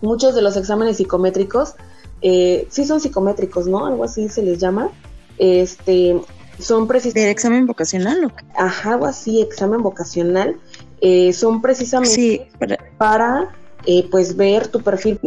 Muchos 0.01 0.33
de 0.33 0.41
los 0.41 0.55
exámenes 0.55 0.95
psicométricos, 0.95 1.75
eh, 2.21 2.67
sí 2.69 2.85
son 2.85 3.01
psicométricos, 3.01 3.67
¿no? 3.67 3.85
Algo 3.85 4.05
así 4.05 4.29
se 4.29 4.43
les 4.43 4.59
llama. 4.59 4.91
Este, 5.37 6.21
son 6.61 6.87
precisamente... 6.87 7.25
¿De 7.25 7.31
examen 7.31 7.65
vocacional 7.65 8.25
o 8.25 8.31
Ajá, 8.55 8.93
algo 8.93 9.05
así, 9.05 9.41
examen 9.41 9.81
vocacional. 9.81 10.55
Eh, 11.01 11.33
son 11.33 11.61
precisamente 11.61 12.49
para, 12.97 13.49
eh, 13.85 14.07
pues 14.11 14.35
ver 14.37 14.67
tu 14.67 14.81
perfil. 14.81 15.19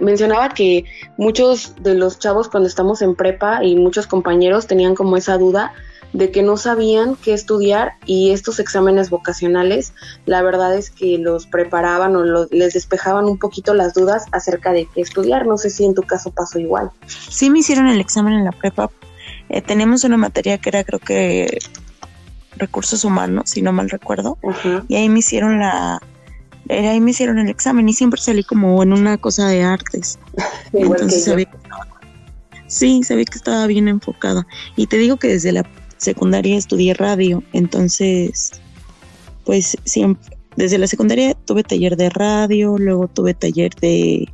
mencionaba 0.00 0.50
que 0.50 0.84
muchos 1.16 1.74
de 1.80 1.94
los 1.94 2.18
chavos 2.18 2.48
cuando 2.48 2.68
estamos 2.68 3.00
en 3.02 3.14
prepa 3.14 3.64
y 3.64 3.76
muchos 3.76 4.06
compañeros 4.06 4.66
tenían 4.66 4.94
como 4.94 5.16
esa 5.16 5.38
duda 5.38 5.72
de 6.14 6.30
que 6.30 6.42
no 6.42 6.56
sabían 6.56 7.16
qué 7.16 7.34
estudiar 7.34 7.94
y 8.06 8.30
estos 8.30 8.60
exámenes 8.60 9.10
vocacionales 9.10 9.92
la 10.26 10.42
verdad 10.42 10.74
es 10.74 10.88
que 10.90 11.18
los 11.18 11.46
preparaban 11.46 12.14
o 12.16 12.46
les 12.50 12.72
despejaban 12.72 13.24
un 13.26 13.36
poquito 13.36 13.74
las 13.74 13.94
dudas 13.94 14.24
acerca 14.30 14.72
de 14.72 14.86
qué 14.94 15.00
estudiar. 15.00 15.46
No 15.46 15.58
sé 15.58 15.70
si 15.70 15.84
en 15.84 15.94
tu 15.94 16.02
caso 16.02 16.30
pasó 16.30 16.58
igual. 16.58 16.90
Sí 17.06 17.50
me 17.50 17.58
hicieron 17.58 17.88
el 17.88 18.00
examen 18.00 18.34
en 18.34 18.44
la 18.44 18.52
prepa 18.52 18.90
eh, 19.48 19.62
teníamos 19.62 20.04
una 20.04 20.16
materia 20.16 20.58
que 20.58 20.68
era 20.68 20.84
creo 20.84 20.98
que 20.98 21.58
recursos 22.56 23.04
humanos, 23.04 23.50
si 23.50 23.62
no 23.62 23.72
mal 23.72 23.90
recuerdo, 23.90 24.38
y 24.88 24.94
ahí 24.94 25.08
me 25.08 25.18
hicieron 25.18 25.58
la, 25.58 26.00
eh, 26.68 26.88
ahí 26.88 27.00
me 27.00 27.10
hicieron 27.10 27.38
el 27.38 27.48
examen 27.48 27.88
y 27.88 27.92
siempre 27.92 28.20
salí 28.20 28.42
como 28.44 28.82
en 28.82 28.92
una 28.92 29.18
cosa 29.18 29.48
de 29.48 29.62
artes. 29.62 30.18
Entonces 30.72 31.24
sabía 31.24 31.46
que 31.46 31.56
estaba, 31.56 31.86
sí, 32.66 33.02
sabía 33.02 33.24
que 33.24 33.38
estaba 33.38 33.66
bien 33.66 33.88
enfocada. 33.88 34.46
Y 34.76 34.86
te 34.86 34.96
digo 34.96 35.16
que 35.16 35.28
desde 35.28 35.52
la 35.52 35.68
secundaria 35.96 36.56
estudié 36.56 36.94
radio, 36.94 37.42
entonces, 37.52 38.52
pues 39.44 39.76
siempre, 39.84 40.36
desde 40.56 40.78
la 40.78 40.86
secundaria 40.86 41.34
tuve 41.34 41.62
taller 41.64 41.96
de 41.96 42.10
radio, 42.10 42.78
luego 42.78 43.08
tuve 43.08 43.34
taller 43.34 43.74
de 43.74 44.28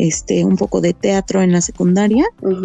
este, 0.00 0.46
un 0.46 0.56
poco 0.56 0.80
de 0.80 0.94
teatro 0.94 1.42
en 1.42 1.52
la 1.52 1.60
secundaria 1.60 2.24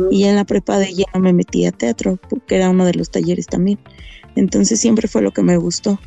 y 0.10 0.24
en 0.24 0.38
la 0.38 0.46
prepa 0.46 0.80
de 0.80 0.94
ya 0.94 1.06
me 1.20 1.34
metí 1.34 1.66
a 1.66 1.74
teatro 1.74 2.18
porque 2.30 2.56
era 2.56 2.70
uno 2.70 2.86
de 2.86 2.94
los 2.94 3.12
talleres 3.12 3.48
también. 3.48 3.78
Entonces 4.38 4.80
siempre 4.80 5.10
fue 5.10 5.22
lo 5.22 5.32
que 5.32 5.44
me 5.44 5.58
gustó. 5.58 6.00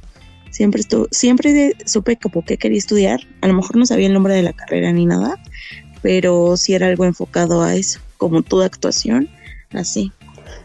Siempre 0.51 0.81
estuvo, 0.81 1.07
siempre 1.11 1.75
supe 1.85 2.19
que 2.47 2.57
quería 2.57 2.79
estudiar. 2.79 3.21
A 3.43 3.49
lo 3.49 3.53
mejor 3.53 3.77
no 3.77 3.85
sabía 3.85 4.07
el 4.07 4.15
nombre 4.15 4.33
de 4.35 4.43
la 4.43 4.55
carrera 4.55 4.91
ni 4.91 5.05
nada, 5.05 5.39
pero 6.01 6.57
sí 6.57 6.73
era 6.73 6.87
algo 6.87 7.05
enfocado 7.05 7.63
a 7.63 7.75
eso, 7.75 8.01
como 8.17 8.41
toda 8.41 8.65
actuación, 8.65 9.29
así. 9.73 10.11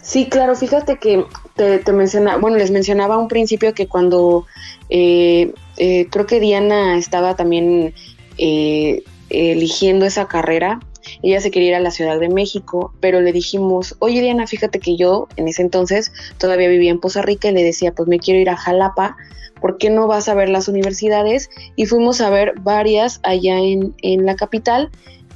Sí, 0.01 0.27
claro, 0.29 0.55
fíjate 0.55 0.97
que 0.97 1.25
te, 1.57 1.79
te 1.79 1.91
mencionaba, 1.91 2.37
bueno, 2.37 2.55
les 2.55 2.71
mencionaba 2.71 3.17
un 3.17 3.27
principio 3.27 3.73
que 3.73 3.87
cuando 3.87 4.45
eh, 4.89 5.53
eh, 5.75 6.07
creo 6.09 6.25
que 6.25 6.39
Diana 6.39 6.97
estaba 6.97 7.35
también 7.35 7.93
eh, 8.37 9.03
eligiendo 9.33 10.05
esa 10.05 10.27
carrera, 10.27 10.79
ella 11.21 11.41
se 11.41 11.51
quería 11.51 11.69
ir 11.69 11.75
a 11.75 11.79
la 11.79 11.91
Ciudad 11.91 12.19
de 12.19 12.29
México, 12.29 12.93
pero 12.99 13.21
le 13.21 13.33
dijimos, 13.33 13.95
oye 13.99 14.21
Diana, 14.21 14.47
fíjate 14.47 14.79
que 14.79 14.95
yo 14.95 15.27
en 15.35 15.47
ese 15.47 15.61
entonces 15.61 16.11
todavía 16.37 16.69
vivía 16.69 16.91
en 16.91 16.99
Poza 16.99 17.21
Rica 17.21 17.49
y 17.49 17.53
le 17.53 17.63
decía, 17.63 17.93
pues 17.93 18.07
me 18.07 18.19
quiero 18.19 18.39
ir 18.39 18.49
a 18.49 18.57
Jalapa, 18.57 19.17
¿por 19.59 19.77
qué 19.77 19.89
no 19.89 20.07
vas 20.07 20.29
a 20.29 20.33
ver 20.33 20.49
las 20.49 20.67
universidades? 20.67 21.49
Y 21.75 21.85
fuimos 21.85 22.21
a 22.21 22.29
ver 22.29 22.53
varias 22.61 23.19
allá 23.23 23.59
en, 23.59 23.95
en 24.01 24.25
la 24.25 24.35
capital 24.35 24.89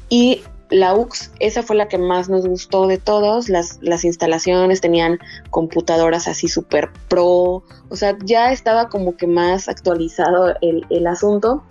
y 0.09 0.41
la 0.69 0.93
UX, 0.95 1.31
esa 1.39 1.63
fue 1.63 1.77
la 1.77 1.87
que 1.87 1.97
más 1.97 2.27
nos 2.27 2.45
gustó 2.45 2.87
de 2.87 2.97
todos, 2.97 3.47
las, 3.47 3.79
las 3.81 4.03
instalaciones 4.03 4.81
tenían 4.81 5.17
computadoras 5.49 6.27
así 6.27 6.49
súper 6.49 6.89
pro, 7.07 7.63
o 7.89 7.95
sea, 7.95 8.17
ya 8.25 8.51
estaba 8.51 8.89
como 8.89 9.15
que 9.15 9.27
más 9.27 9.69
actualizado 9.69 10.55
el, 10.61 10.85
el 10.89 11.07
asunto 11.07 11.63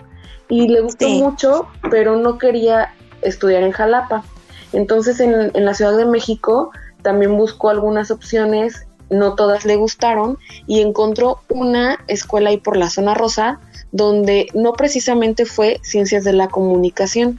y 0.49 0.69
le 0.69 0.81
gustó 0.81 1.09
mucho, 1.09 1.69
pero 1.91 2.17
no 2.17 2.39
quería 2.39 2.95
estudiar 3.23 3.63
en 3.63 3.73
Jalapa. 3.73 4.25
Entonces 4.73 5.21
en, 5.21 5.53
la 5.53 5.75
Ciudad 5.75 5.97
de 5.97 6.07
México 6.07 6.71
también 7.03 7.37
buscó 7.37 7.71
algunas 7.71 8.11
opciones, 8.11 8.87
no 9.11 9.35
todas 9.35 9.65
le 9.65 9.77
gustaron 9.77 10.39
y 10.67 10.81
encontró 10.81 11.41
una 11.49 11.99
escuela 12.09 12.51
ahí 12.51 12.59
por 12.59 12.77
la 12.77 12.91
zona 12.91 13.15
rosa 13.15 13.61
donde 13.93 14.49
no 14.53 14.73
precisamente 14.73 15.47
fue 15.47 15.79
ciencias 15.83 16.25
de 16.25 16.33
la 16.33 16.49
comunicación. 16.49 17.39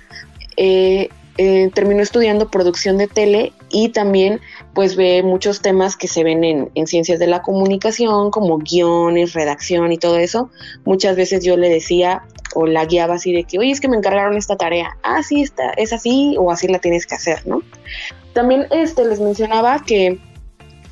Eh, 0.56 1.10
eh, 1.38 1.70
terminó 1.76 2.02
estudiando 2.02 2.50
producción 2.50 2.98
de 2.98 3.08
tele 3.08 3.54
y 3.70 3.90
también 3.90 4.40
pues 4.74 4.96
ve 4.96 5.24
muchos 5.24 5.62
temas 5.62 5.96
que 5.96 6.08
se 6.08 6.24
ven 6.24 6.44
en, 6.44 6.72
en, 6.76 6.88
ciencias 6.88 7.20
de 7.20 7.28
la 7.28 7.42
comunicación 7.42 8.32
como 8.32 8.58
guiones, 8.60 9.34
redacción 9.34 9.92
y 9.92 9.98
todo 9.98 10.18
eso. 10.18 10.50
Muchas 10.86 11.16
veces 11.16 11.44
yo 11.44 11.58
le 11.58 11.70
decía, 11.70 12.24
o 12.56 12.66
la 12.66 12.86
guiaba 12.86 13.16
así 13.16 13.34
de 13.34 13.44
que, 13.44 13.60
oye, 13.60 13.72
es 13.72 13.82
que 13.82 13.88
me 13.88 13.98
encargaron 13.98 14.38
esta 14.38 14.56
tarea, 14.56 14.98
ah, 15.04 15.22
sí, 15.24 15.42
está, 15.42 15.72
es 15.72 15.94
así 15.94 16.36
o 16.40 16.52
así 16.52 16.68
la 16.68 16.80
tienes 16.80 17.06
que 17.06 17.16
hacer, 17.16 17.46
¿no? 17.46 17.62
También 18.34 18.68
este, 18.72 19.06
les 19.06 19.20
mencionaba 19.20 19.84
que 19.86 20.20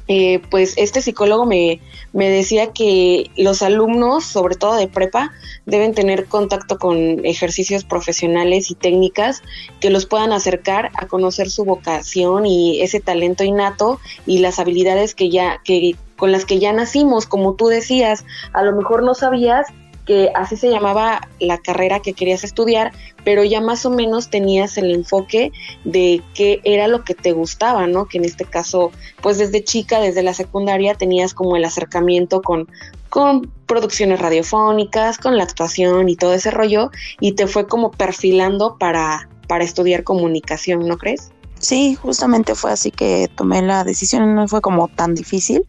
eh, 0.08 0.40
pues 0.52 0.76
este 0.78 1.02
psicólogo 1.02 1.46
me, 1.46 1.82
me, 2.14 2.30
decía 2.30 2.72
que 2.74 3.32
los 3.38 3.64
alumnos, 3.64 4.24
sobre 4.26 4.56
todo 4.56 4.76
de 4.76 4.88
prepa, 4.88 5.32
deben 5.66 5.96
tener 5.96 6.26
contacto 6.26 6.78
con 6.78 7.26
ejercicios 7.26 7.84
profesionales 7.84 8.70
y 8.70 8.76
técnicas 8.76 9.42
que 9.80 9.90
los 9.90 10.06
puedan 10.06 10.32
acercar 10.32 10.92
a 10.96 11.08
conocer 11.08 11.50
su 11.50 11.66
vocación 11.66 12.46
y 12.46 12.82
ese 12.82 13.00
talento 13.00 13.44
innato 13.44 14.00
y 14.28 14.40
las 14.40 14.60
habilidades 14.60 15.16
que 15.16 15.32
ya, 15.32 15.60
que, 15.64 15.96
con 16.18 16.32
las 16.32 16.46
que 16.46 16.60
ya 16.60 16.72
nacimos, 16.72 17.26
como 17.26 17.56
tú 17.56 17.68
decías, 17.68 18.26
a 18.54 18.62
lo 18.64 18.76
mejor 18.76 19.04
no 19.04 19.16
sabías 19.16 19.68
que 20.06 20.32
así 20.36 20.56
se 20.56 20.70
llamaba 20.70 21.28
la 21.40 21.58
carrera 21.58 22.00
que 22.00 22.14
querías 22.14 22.44
estudiar, 22.44 22.92
pero 23.24 23.44
ya 23.44 23.62
más 23.62 23.86
o 23.86 23.90
menos 23.90 24.30
tenías 24.30 24.78
el 24.78 24.92
enfoque 24.92 25.52
de 25.84 26.22
qué 26.34 26.62
era 26.64 26.88
lo 26.88 27.04
que 27.04 27.16
te 27.16 27.32
gustaba, 27.32 27.88
¿no? 27.88 28.06
Que 28.06 28.20
en 28.20 28.26
este 28.26 28.46
caso, 28.46 28.92
pues 29.22 29.38
desde 29.38 29.64
chica, 29.64 30.00
desde 30.00 30.24
la 30.24 30.34
secundaria, 30.34 30.94
tenías 30.96 31.34
como 31.34 31.56
el 31.56 31.66
acercamiento 31.66 32.42
con, 32.42 32.70
con 33.10 33.52
producciones 33.66 34.20
radiofónicas, 34.20 35.18
con 35.18 35.38
la 35.38 35.44
actuación 35.44 36.08
y 36.10 36.16
todo 36.16 36.34
ese 36.34 36.52
rollo, 36.52 36.92
y 37.20 37.34
te 37.34 37.48
fue 37.48 37.68
como 37.68 37.92
perfilando 37.92 38.78
para, 38.78 39.28
para 39.48 39.64
estudiar 39.64 40.04
comunicación, 40.04 40.88
¿no 40.88 40.98
crees? 40.98 41.32
Sí, 41.60 41.96
justamente 41.96 42.54
fue 42.54 42.72
así 42.72 42.92
que 42.92 43.30
tomé 43.36 43.62
la 43.62 43.84
decisión, 43.84 44.36
no 44.36 44.48
fue 44.48 44.62
como 44.62 44.88
tan 44.88 45.16
difícil 45.16 45.66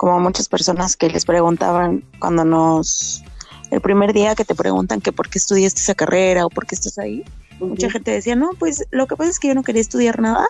como 0.00 0.18
muchas 0.18 0.48
personas 0.48 0.96
que 0.96 1.10
les 1.10 1.26
preguntaban 1.26 2.02
cuando 2.20 2.42
nos 2.46 3.22
el 3.70 3.80
primer 3.80 4.12
día 4.12 4.34
que 4.34 4.44
te 4.44 4.54
preguntan 4.54 5.00
que 5.00 5.12
por 5.12 5.28
qué 5.28 5.38
estudiaste 5.38 5.80
esa 5.80 5.94
carrera 5.94 6.46
o 6.46 6.50
por 6.50 6.66
qué 6.66 6.74
estás 6.74 6.98
ahí, 6.98 7.24
mucha 7.60 7.90
gente 7.90 8.10
decía, 8.10 8.34
no, 8.36 8.50
pues 8.58 8.84
lo 8.90 9.06
que 9.06 9.16
pasa 9.16 9.30
es 9.30 9.38
que 9.38 9.48
yo 9.48 9.54
no 9.54 9.62
quería 9.62 9.82
estudiar 9.82 10.20
nada, 10.20 10.46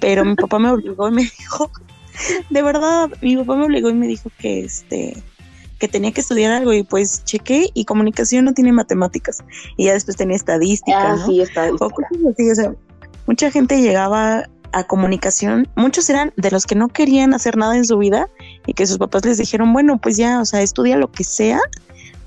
pero 0.00 0.24
mi 0.24 0.34
papá 0.34 0.58
me 0.58 0.70
obligó 0.70 1.08
y 1.08 1.12
me 1.12 1.22
dijo, 1.22 1.70
de 2.50 2.62
verdad, 2.62 3.10
mi 3.22 3.36
papá 3.36 3.56
me 3.56 3.64
obligó 3.64 3.90
y 3.90 3.94
me 3.94 4.06
dijo 4.06 4.30
que 4.38 4.64
este 4.64 5.22
que 5.78 5.86
tenía 5.86 6.10
que 6.10 6.22
estudiar 6.22 6.50
algo 6.50 6.72
y 6.72 6.82
pues 6.82 7.24
chequé 7.24 7.70
y 7.72 7.84
comunicación 7.84 8.44
no 8.44 8.52
tiene 8.52 8.72
matemáticas 8.72 9.44
y 9.76 9.84
ya 9.84 9.92
después 9.92 10.16
tenía 10.16 10.34
estadística, 10.34 11.12
ah, 11.12 11.24
Sí, 11.24 11.40
estadística. 11.40 11.94
O 12.10 12.54
sea, 12.56 12.74
mucha 13.28 13.50
gente 13.52 13.80
llegaba 13.80 14.48
a 14.72 14.84
comunicación, 14.84 15.68
muchos 15.76 16.10
eran 16.10 16.32
de 16.36 16.50
los 16.50 16.66
que 16.66 16.74
no 16.74 16.88
querían 16.88 17.32
hacer 17.32 17.56
nada 17.56 17.76
en 17.76 17.84
su 17.84 17.96
vida 17.96 18.28
y 18.66 18.74
que 18.74 18.88
sus 18.88 18.98
papás 18.98 19.24
les 19.24 19.38
dijeron, 19.38 19.72
bueno, 19.72 19.98
pues 19.98 20.16
ya, 20.16 20.40
o 20.40 20.44
sea, 20.44 20.62
estudia 20.62 20.96
lo 20.96 21.12
que 21.12 21.22
sea 21.22 21.60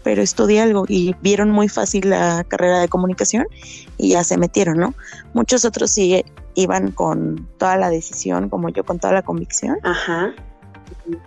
pero 0.03 0.21
estudié 0.21 0.61
algo 0.61 0.85
y 0.87 1.15
vieron 1.21 1.51
muy 1.51 1.69
fácil 1.69 2.09
la 2.09 2.43
carrera 2.43 2.79
de 2.79 2.87
comunicación 2.87 3.45
y 3.97 4.09
ya 4.09 4.23
se 4.23 4.37
metieron, 4.37 4.77
¿no? 4.77 4.93
Muchos 5.33 5.65
otros 5.65 5.91
sí 5.91 6.23
iban 6.55 6.91
con 6.91 7.47
toda 7.57 7.77
la 7.77 7.89
decisión, 7.89 8.49
como 8.49 8.69
yo, 8.69 8.83
con 8.83 8.99
toda 8.99 9.13
la 9.13 9.21
convicción. 9.21 9.77
Ajá. 9.83 10.33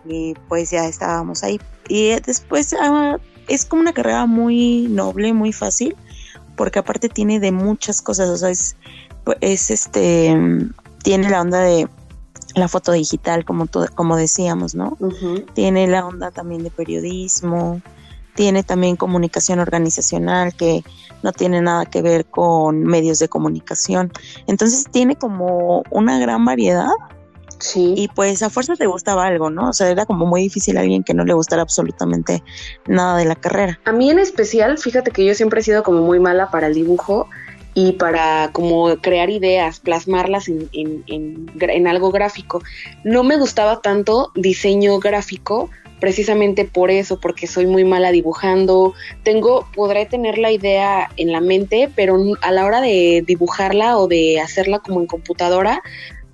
Y, 0.07 0.35
pues 0.49 0.71
ya 0.71 0.87
estábamos 0.87 1.43
ahí. 1.43 1.61
Y 1.89 2.21
después 2.21 2.75
ah, 2.81 3.19
es 3.49 3.65
como 3.65 3.83
una 3.83 3.93
carrera 3.93 4.27
muy 4.27 4.87
noble, 4.89 5.33
muy 5.33 5.53
fácil, 5.53 5.97
porque 6.57 6.79
aparte 6.79 7.09
tiene 7.09 7.41
de 7.41 7.53
muchas 7.53 8.03
cosas, 8.03 8.29
o 8.29 8.37
sea, 8.37 8.51
es, 8.51 8.77
es 9.41 9.71
este, 9.71 10.37
tiene 11.03 11.31
la 11.31 11.41
onda 11.41 11.61
de 11.61 11.89
la 12.55 12.69
foto 12.69 12.93
digital, 12.93 13.45
como, 13.45 13.67
como 13.95 14.17
decíamos, 14.17 14.75
¿no? 14.75 14.97
Tiene 15.55 15.87
la 15.89 16.07
onda 16.07 16.31
también 16.31 16.63
de 16.63 16.71
periodismo, 16.71 17.83
tiene 18.35 18.63
también 18.63 18.97
comunicación 18.97 19.61
organizacional 19.61 20.55
que 20.55 20.83
no 21.23 21.33
tiene 21.33 21.61
nada 21.63 21.87
que 21.87 22.03
ver 22.03 22.27
con 22.27 22.83
medios 22.83 23.19
de 23.19 23.29
comunicación. 23.29 24.13
Entonces 24.47 24.85
tiene 24.91 25.17
como 25.17 25.83
una 25.91 26.19
gran 26.19 26.45
variedad. 26.45 26.93
Sí. 27.59 27.95
Y 27.97 28.09
pues 28.09 28.43
a 28.43 28.51
fuerza 28.51 28.75
te 28.77 28.87
gustaba 28.87 29.27
algo, 29.27 29.49
¿no? 29.49 29.71
O 29.71 29.73
sea, 29.73 29.89
era 29.89 30.05
como 30.05 30.27
muy 30.27 30.43
difícil 30.43 30.77
a 30.77 30.81
alguien 30.81 31.03
que 31.03 31.15
no 31.15 31.25
le 31.25 31.33
gustara 31.33 31.63
absolutamente 31.63 32.43
nada 32.87 33.17
de 33.17 33.25
la 33.25 33.37
carrera. 33.37 33.81
A 33.85 33.93
mí 33.93 34.11
en 34.11 34.19
especial, 34.19 34.77
fíjate 34.77 35.11
que 35.13 35.25
yo 35.25 35.35
siempre 35.35 35.61
he 35.61 35.63
sido 35.63 35.83
como 35.83 36.03
muy 36.03 36.19
mala 36.19 36.51
para 36.51 36.67
el 36.67 36.75
dibujo 36.75 37.29
y 37.73 37.93
para 37.93 38.51
como 38.53 38.97
crear 38.99 39.31
ideas, 39.31 39.81
plasmarlas 39.81 40.49
en, 40.49 40.69
en, 40.73 41.05
en, 41.07 41.51
en 41.59 41.87
algo 41.87 42.11
gráfico. 42.11 42.63
No 43.03 43.23
me 43.23 43.37
gustaba 43.37 43.81
tanto 43.81 44.31
diseño 44.35 44.99
gráfico 44.99 45.71
precisamente 46.01 46.65
por 46.65 46.91
eso, 46.91 47.19
porque 47.21 47.47
soy 47.47 47.67
muy 47.67 47.85
mala 47.85 48.11
dibujando. 48.11 48.95
Tengo, 49.23 49.67
podré 49.75 50.07
tener 50.07 50.39
la 50.39 50.53
idea 50.53 51.11
en 51.17 51.33
la 51.33 51.41
mente, 51.41 51.91
pero 51.95 52.19
a 52.43 52.53
la 52.53 52.65
hora 52.65 52.81
de 52.81 53.23
dibujarla 53.27 53.99
o 53.99 54.09
de 54.09 54.41
hacerla 54.41 54.81
como 54.81 55.01
en 55.01 55.07
computadora, 55.07 55.83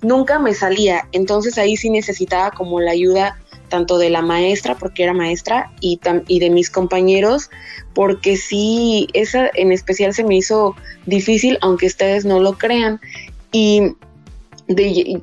nunca 0.01 0.39
me 0.39 0.53
salía. 0.53 1.07
Entonces 1.11 1.57
ahí 1.57 1.77
sí 1.77 1.89
necesitaba 1.89 2.51
como 2.51 2.79
la 2.79 2.91
ayuda 2.91 3.37
tanto 3.71 3.97
de 3.97 4.09
la 4.09 4.21
maestra, 4.21 4.75
porque 4.77 5.03
era 5.03 5.13
maestra, 5.13 5.71
y, 5.79 5.99
de 6.03 6.49
mis 6.49 6.69
compañeros, 6.69 7.49
porque 7.95 8.35
sí, 8.35 9.07
esa 9.13 9.49
en 9.53 9.71
especial 9.71 10.13
se 10.13 10.25
me 10.25 10.35
hizo 10.35 10.75
difícil, 11.05 11.57
aunque 11.61 11.87
ustedes 11.87 12.25
no 12.25 12.39
lo 12.39 12.57
crean. 12.57 12.99
Y 13.51 13.95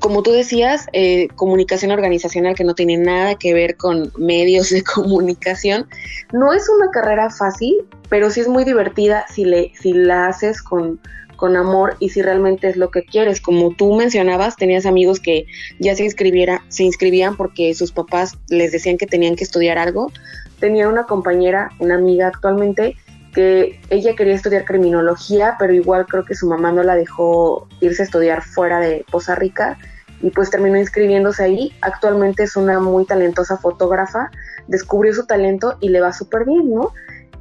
como 0.01 0.23
tú 0.23 0.33
decías, 0.33 0.87
eh, 0.93 1.29
comunicación 1.37 1.91
organizacional 1.91 2.55
que 2.55 2.65
no 2.65 2.75
tiene 2.75 2.97
nada 2.97 3.37
que 3.37 3.55
ver 3.55 3.77
con 3.77 4.13
medios 4.17 4.71
de 4.71 4.83
comunicación. 4.95 5.87
No 6.33 6.53
es 6.53 6.69
una 6.69 6.91
carrera 6.91 7.31
fácil, 7.31 7.77
pero 8.09 8.31
sí 8.31 8.41
es 8.41 8.49
muy 8.49 8.65
divertida 8.65 9.27
si, 9.33 9.45
le, 9.45 9.73
si 9.81 9.93
la 9.93 10.29
haces 10.29 10.63
con, 10.63 11.01
con 11.37 11.57
amor 11.57 11.97
y 12.01 12.11
si 12.11 12.21
realmente 12.21 12.69
es 12.69 12.77
lo 12.77 12.91
que 12.91 13.05
quieres. 13.05 13.41
Como 13.41 13.75
tú 13.75 13.95
mencionabas, 13.95 14.57
tenías 14.57 14.85
amigos 14.85 15.21
que 15.21 15.47
ya 15.79 15.95
se, 15.95 16.05
inscribiera, 16.05 16.63
se 16.69 16.83
inscribían 16.83 17.37
porque 17.37 17.73
sus 17.75 17.93
papás 17.93 18.37
les 18.49 18.73
decían 18.73 18.99
que 18.99 19.07
tenían 19.07 19.37
que 19.37 19.45
estudiar 19.45 19.79
algo. 19.79 20.13
Tenía 20.59 20.89
una 20.89 21.05
compañera, 21.05 21.71
una 21.79 21.95
amiga 21.95 22.27
actualmente, 22.27 22.97
que 23.35 23.81
ella 23.91 24.15
quería 24.17 24.35
estudiar 24.35 24.65
criminología, 24.65 25.57
pero 25.59 25.73
igual 25.73 26.07
creo 26.07 26.25
que 26.25 26.35
su 26.35 26.49
mamá 26.49 26.73
no 26.73 26.83
la 26.83 26.95
dejó 26.95 27.69
irse 27.81 28.03
a 28.03 28.05
estudiar 28.05 28.43
fuera 28.43 28.81
de 28.81 29.05
Poza 29.11 29.35
Rica 29.35 29.79
y 30.21 30.31
pues 30.31 30.51
terminó 30.51 30.79
inscribiéndose 30.79 31.45
ahí. 31.45 31.73
Actualmente 31.81 32.45
es 32.45 32.57
una 32.57 32.81
muy 32.81 33.05
talentosa 33.05 33.57
fotógrafa, 33.57 34.31
descubrió 34.67 35.13
su 35.15 35.27
talento 35.27 35.77
y 35.81 35.91
le 35.91 36.01
va 36.01 36.13
súper 36.13 36.45
bien, 36.45 36.75
¿no? 36.75 36.93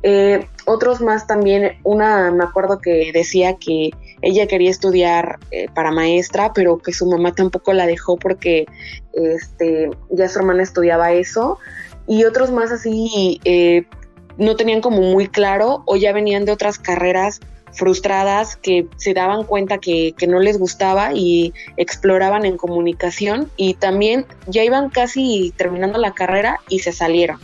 Eh, 0.03 0.47
otros 0.65 1.01
más 1.01 1.25
también, 1.25 1.77
una 1.83 2.31
me 2.31 2.43
acuerdo 2.43 2.79
que 2.79 3.11
decía 3.13 3.57
que 3.57 3.91
ella 4.21 4.47
quería 4.47 4.69
estudiar 4.69 5.39
eh, 5.51 5.67
para 5.73 5.91
maestra, 5.91 6.53
pero 6.53 6.77
que 6.77 6.93
su 6.93 7.07
mamá 7.07 7.33
tampoco 7.33 7.73
la 7.73 7.87
dejó 7.87 8.17
porque 8.17 8.65
este, 9.13 9.89
ya 10.11 10.29
su 10.29 10.39
hermana 10.39 10.63
estudiaba 10.63 11.11
eso. 11.13 11.57
Y 12.07 12.23
otros 12.25 12.51
más 12.51 12.71
así, 12.71 13.41
eh, 13.43 13.85
no 14.37 14.55
tenían 14.55 14.81
como 14.81 15.01
muy 15.01 15.27
claro 15.27 15.83
o 15.85 15.95
ya 15.95 16.13
venían 16.13 16.45
de 16.45 16.51
otras 16.51 16.79
carreras 16.79 17.39
frustradas 17.73 18.55
que 18.55 18.87
se 18.97 19.13
daban 19.13 19.43
cuenta 19.43 19.77
que, 19.77 20.13
no 20.27 20.39
les 20.39 20.57
gustaba 20.57 21.13
y 21.13 21.53
exploraban 21.77 22.45
en 22.45 22.57
comunicación 22.57 23.51
y 23.55 23.75
también 23.75 24.25
ya 24.47 24.63
iban 24.63 24.89
casi 24.89 25.53
terminando 25.55 25.99
la 25.99 26.13
carrera 26.13 26.59
y 26.69 26.79
se 26.79 26.91
salieron, 26.91 27.39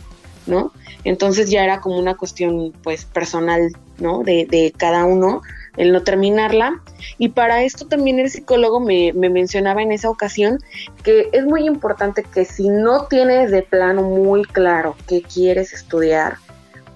¿no? 0.46 0.72
Entonces 1.04 1.50
ya 1.50 1.62
era 1.62 1.80
como 1.80 1.98
una 1.98 2.14
cuestión 2.16 2.72
pues 2.82 3.04
personal, 3.04 3.70
¿no? 3.98 4.22
De, 4.22 4.46
de 4.50 4.72
cada 4.76 5.04
uno 5.04 5.42
el 5.76 5.92
no 5.92 6.02
terminarla. 6.02 6.80
Y 7.18 7.30
para 7.30 7.62
esto 7.62 7.86
también 7.86 8.18
el 8.18 8.30
psicólogo 8.30 8.80
me, 8.80 9.12
me, 9.12 9.28
mencionaba 9.28 9.82
en 9.82 9.92
esa 9.92 10.10
ocasión 10.10 10.58
que 11.02 11.28
es 11.32 11.44
muy 11.44 11.66
importante 11.66 12.22
que 12.22 12.44
si 12.44 12.68
no 12.68 13.06
tienes 13.06 13.50
de 13.50 13.62
plano 13.62 14.02
muy 14.02 14.44
claro 14.44 14.96
qué 15.06 15.22
quieres 15.22 15.72
estudiar, 15.72 16.38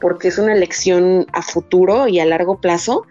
porque 0.00 0.28
es 0.28 0.38
una 0.38 0.52
elección 0.52 1.26
a 1.32 1.42
futuro 1.42 2.08
y 2.08 2.20
a 2.20 2.26
largo 2.26 2.60
plazo, 2.60 3.04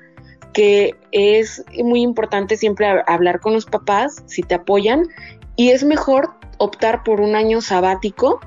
que 0.53 0.95
es 1.11 1.63
muy 1.83 2.01
importante 2.01 2.57
siempre 2.57 2.87
hablar 3.05 3.39
con 3.39 3.53
los 3.53 3.65
papás 3.65 4.23
si 4.25 4.41
te 4.41 4.55
apoyan 4.55 5.07
y 5.55 5.71
es 5.71 5.83
mejor 5.83 6.31
optar 6.57 7.03
por 7.03 7.21
un 7.21 7.35
año 7.35 7.61
sabático 7.61 8.39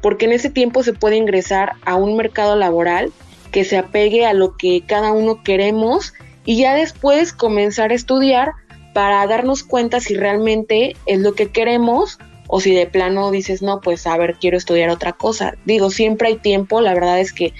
porque 0.00 0.26
en 0.26 0.32
ese 0.32 0.50
tiempo 0.50 0.82
se 0.82 0.92
puede 0.92 1.16
ingresar 1.16 1.72
a 1.84 1.96
un 1.96 2.16
mercado 2.16 2.56
laboral 2.56 3.12
que 3.52 3.64
se 3.64 3.76
apegue 3.76 4.24
a 4.24 4.32
lo 4.32 4.56
que 4.56 4.82
cada 4.86 5.12
uno 5.12 5.42
queremos 5.42 6.14
y 6.44 6.58
ya 6.58 6.74
después 6.74 7.32
comenzar 7.32 7.90
a 7.90 7.94
estudiar 7.94 8.52
para 8.94 9.26
darnos 9.26 9.62
cuenta 9.62 10.00
si 10.00 10.14
realmente 10.14 10.96
es 11.06 11.20
lo 11.20 11.34
que 11.34 11.48
queremos 11.48 12.18
o 12.52 12.60
si 12.60 12.74
de 12.74 12.86
plano 12.86 13.30
dices, 13.30 13.62
no, 13.62 13.80
pues 13.80 14.06
a 14.08 14.16
ver, 14.16 14.34
quiero 14.40 14.56
estudiar 14.56 14.90
otra 14.90 15.12
cosa. 15.12 15.54
Digo, 15.64 15.88
siempre 15.88 16.28
hay 16.28 16.36
tiempo, 16.36 16.80
la 16.80 16.94
verdad 16.94 17.20
es 17.20 17.32
que 17.32 17.54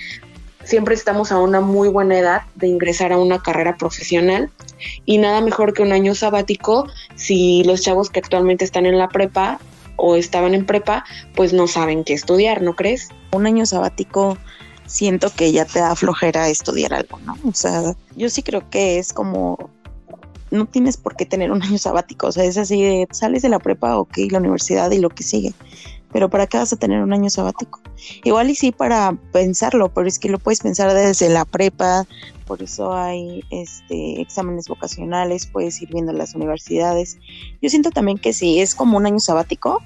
siempre 0.65 0.97
estamos 0.97 1.31
a 1.31 1.39
una 1.39 1.61
muy 1.61 1.89
buena 1.89 2.19
edad 2.19 2.43
de 2.57 2.67
ingresar 2.67 3.13
a 3.13 3.19
una 3.19 3.41
carrera 3.41 3.77
profesional 3.77 4.51
y 5.07 5.19
nada 5.19 5.41
mejor 5.41 5.75
que 5.75 5.83
un 5.83 5.93
año 5.93 6.15
sabático 6.17 6.89
si 7.15 7.63
los 7.65 7.83
chavos 7.83 8.11
que 8.11 8.19
actualmente 8.19 8.65
están 8.65 8.85
en 8.85 8.99
la 8.99 9.09
prepa 9.09 9.61
o 9.95 10.17
estaban 10.17 10.55
en 10.55 10.67
prepa, 10.67 11.05
pues 11.37 11.53
no 11.53 11.69
saben 11.69 12.03
qué 12.03 12.15
estudiar, 12.15 12.61
¿no 12.61 12.75
crees? 12.75 13.11
Un 13.33 13.47
año 13.47 13.67
sabático 13.67 14.39
siento 14.87 15.31
que 15.31 15.53
ya 15.53 15.67
te 15.67 15.79
da 15.79 15.95
flojera 15.95 16.49
estudiar 16.49 16.95
algo, 16.95 17.21
¿no? 17.21 17.37
O 17.47 17.55
sea, 17.55 17.95
yo 18.17 18.29
sí 18.29 18.43
creo 18.43 18.69
que 18.71 18.99
es 18.99 19.13
como 19.13 19.71
no 20.51 20.67
tienes 20.67 20.97
por 20.97 21.17
qué 21.17 21.27
tener 21.27 21.53
un 21.53 21.63
año 21.63 21.79
sabático, 21.79 22.29
o 22.29 22.33
sea, 22.33 22.45
es 22.45 22.57
así 22.59 22.83
de 22.83 23.09
sales 23.11 23.43
de 23.43 23.49
la 23.49 23.59
prepa, 23.59 23.99
ok, 23.99 24.19
la 24.31 24.39
universidad 24.39 24.91
y 24.91 24.99
lo 24.99 25.11
que 25.11 25.23
sigue. 25.23 25.53
Pero 26.13 26.29
¿para 26.29 26.47
qué 26.47 26.59
vas 26.59 26.73
a 26.73 26.77
tener 26.77 27.03
un 27.03 27.13
año 27.13 27.31
sabático? 27.31 27.81
Igual 28.25 28.51
y 28.51 28.55
sí 28.55 28.73
para 28.73 29.17
pensarlo, 29.33 29.93
pero 29.93 30.09
es 30.09 30.19
que 30.19 30.29
lo 30.29 30.39
puedes 30.39 30.61
pensar 30.61 30.93
desde 30.93 31.29
la 31.29 31.45
prepa, 31.45 32.07
por 32.51 32.63
eso 32.63 32.93
hay 32.93 33.45
este 33.51 34.21
exámenes 34.21 34.67
vocacionales, 34.67 35.47
puedes 35.47 35.81
ir 35.83 35.89
viendo 35.93 36.13
las 36.13 36.35
universidades. 36.35 37.17
Yo 37.63 37.71
siento 37.71 37.91
también 37.91 38.19
que 38.19 38.33
si 38.33 38.61
es 38.61 38.75
como 38.75 38.97
un 38.97 39.07
año 39.07 39.21
sabático, 39.21 39.81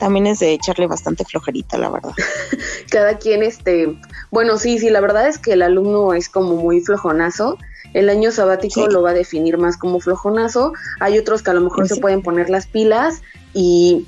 también 0.00 0.26
es 0.26 0.40
de 0.40 0.52
echarle 0.52 0.88
bastante 0.88 1.24
flojerita, 1.24 1.78
la 1.78 1.90
verdad. 1.90 2.10
Cada 2.90 3.18
quien, 3.18 3.44
este, 3.44 3.96
bueno, 4.32 4.58
sí, 4.58 4.80
sí, 4.80 4.90
la 4.90 5.00
verdad 5.00 5.28
es 5.28 5.38
que 5.38 5.52
el 5.52 5.62
alumno 5.62 6.12
es 6.12 6.28
como 6.28 6.56
muy 6.56 6.80
flojonazo. 6.80 7.56
El 7.94 8.10
año 8.10 8.32
sabático 8.32 8.88
lo 8.88 9.02
va 9.02 9.10
a 9.10 9.14
definir 9.14 9.56
más 9.56 9.76
como 9.76 10.00
flojonazo. 10.00 10.72
Hay 10.98 11.18
otros 11.18 11.42
que 11.42 11.50
a 11.50 11.54
lo 11.54 11.60
mejor 11.60 11.86
se 11.86 12.00
pueden 12.00 12.22
poner 12.22 12.50
las 12.50 12.66
pilas 12.66 13.22
y 13.54 14.06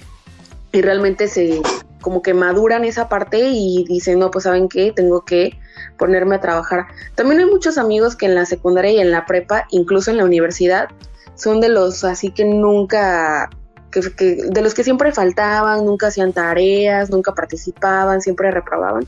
y 0.73 0.83
realmente 0.83 1.29
se 1.29 1.61
como 2.01 2.23
que 2.23 2.35
maduran 2.35 2.85
esa 2.85 3.09
parte 3.09 3.39
y 3.39 3.85
dicen, 3.85 4.19
no, 4.19 4.31
pues 4.31 4.45
saben 4.45 4.69
qué, 4.69 4.93
tengo 4.93 5.25
que 5.25 5.59
ponerme 5.99 6.37
a 6.37 6.41
trabajar. 6.41 6.87
También 7.15 7.41
hay 7.41 7.47
muchos 7.47 7.79
amigos 7.79 8.17
que 8.17 8.27
en 8.27 8.35
la 8.35 8.47
secundaria 8.47 8.91
y 8.93 9.01
en 9.01 9.11
la 9.11 9.27
prepa, 9.27 9.67
incluso 9.71 10.11
en 10.11 10.17
la 10.17 10.25
universidad, 10.25 10.89
son 11.35 11.61
de 11.61 11.69
los 11.69 12.05
así 12.05 12.31
que 12.31 12.45
nunca, 12.45 13.51
que, 13.91 14.01
de 14.37 14.63
los 14.63 14.75
que 14.75 14.85
siempre 14.85 15.13
faltaban, 15.13 15.85
nunca 15.85 16.09
hacían 16.09 16.33
tareas, 16.33 17.11
nunca 17.11 17.35
participaban, 17.35 18.23
siempre 18.23 18.51
reprobaban. 18.51 19.07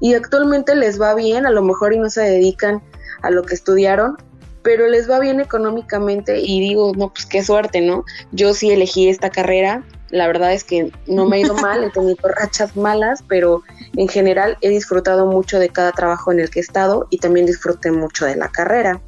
Y 0.00 0.14
actualmente 0.14 0.74
les 0.74 1.00
va 1.00 1.14
bien, 1.14 1.46
a 1.46 1.50
lo 1.50 1.62
mejor 1.62 1.92
y 1.92 1.98
no 1.98 2.10
se 2.10 2.22
dedican 2.22 2.82
a 3.22 3.30
lo 3.30 3.44
que 3.44 3.54
estudiaron, 3.54 4.16
pero 4.62 4.88
les 4.88 5.08
va 5.08 5.20
bien 5.20 5.40
económicamente 5.40 6.40
y 6.40 6.60
digo, 6.60 6.92
no, 6.96 7.12
pues 7.12 7.26
qué 7.26 7.44
suerte, 7.44 7.80
¿no? 7.80 8.04
Yo 8.32 8.54
sí 8.54 8.70
elegí 8.70 9.08
esta 9.08 9.30
carrera 9.30 9.84
la 10.12 10.26
verdad 10.26 10.52
es 10.52 10.62
que 10.62 10.92
no 11.06 11.26
me 11.26 11.36
ha 11.36 11.40
ido 11.40 11.54
mal, 11.54 11.82
he 11.82 11.90
tenido 11.90 12.28
rachas 12.28 12.76
malas, 12.76 13.24
pero 13.26 13.62
en 13.96 14.08
general 14.08 14.58
he 14.60 14.68
disfrutado 14.68 15.26
mucho 15.26 15.58
de 15.58 15.70
cada 15.70 15.90
trabajo 15.92 16.30
en 16.30 16.38
el 16.38 16.50
que 16.50 16.60
he 16.60 16.62
estado 16.62 17.08
y 17.08 17.18
también 17.18 17.46
disfruté 17.46 17.90
mucho 17.90 18.26
de 18.26 18.36
la 18.36 18.48
carrera, 18.48 19.00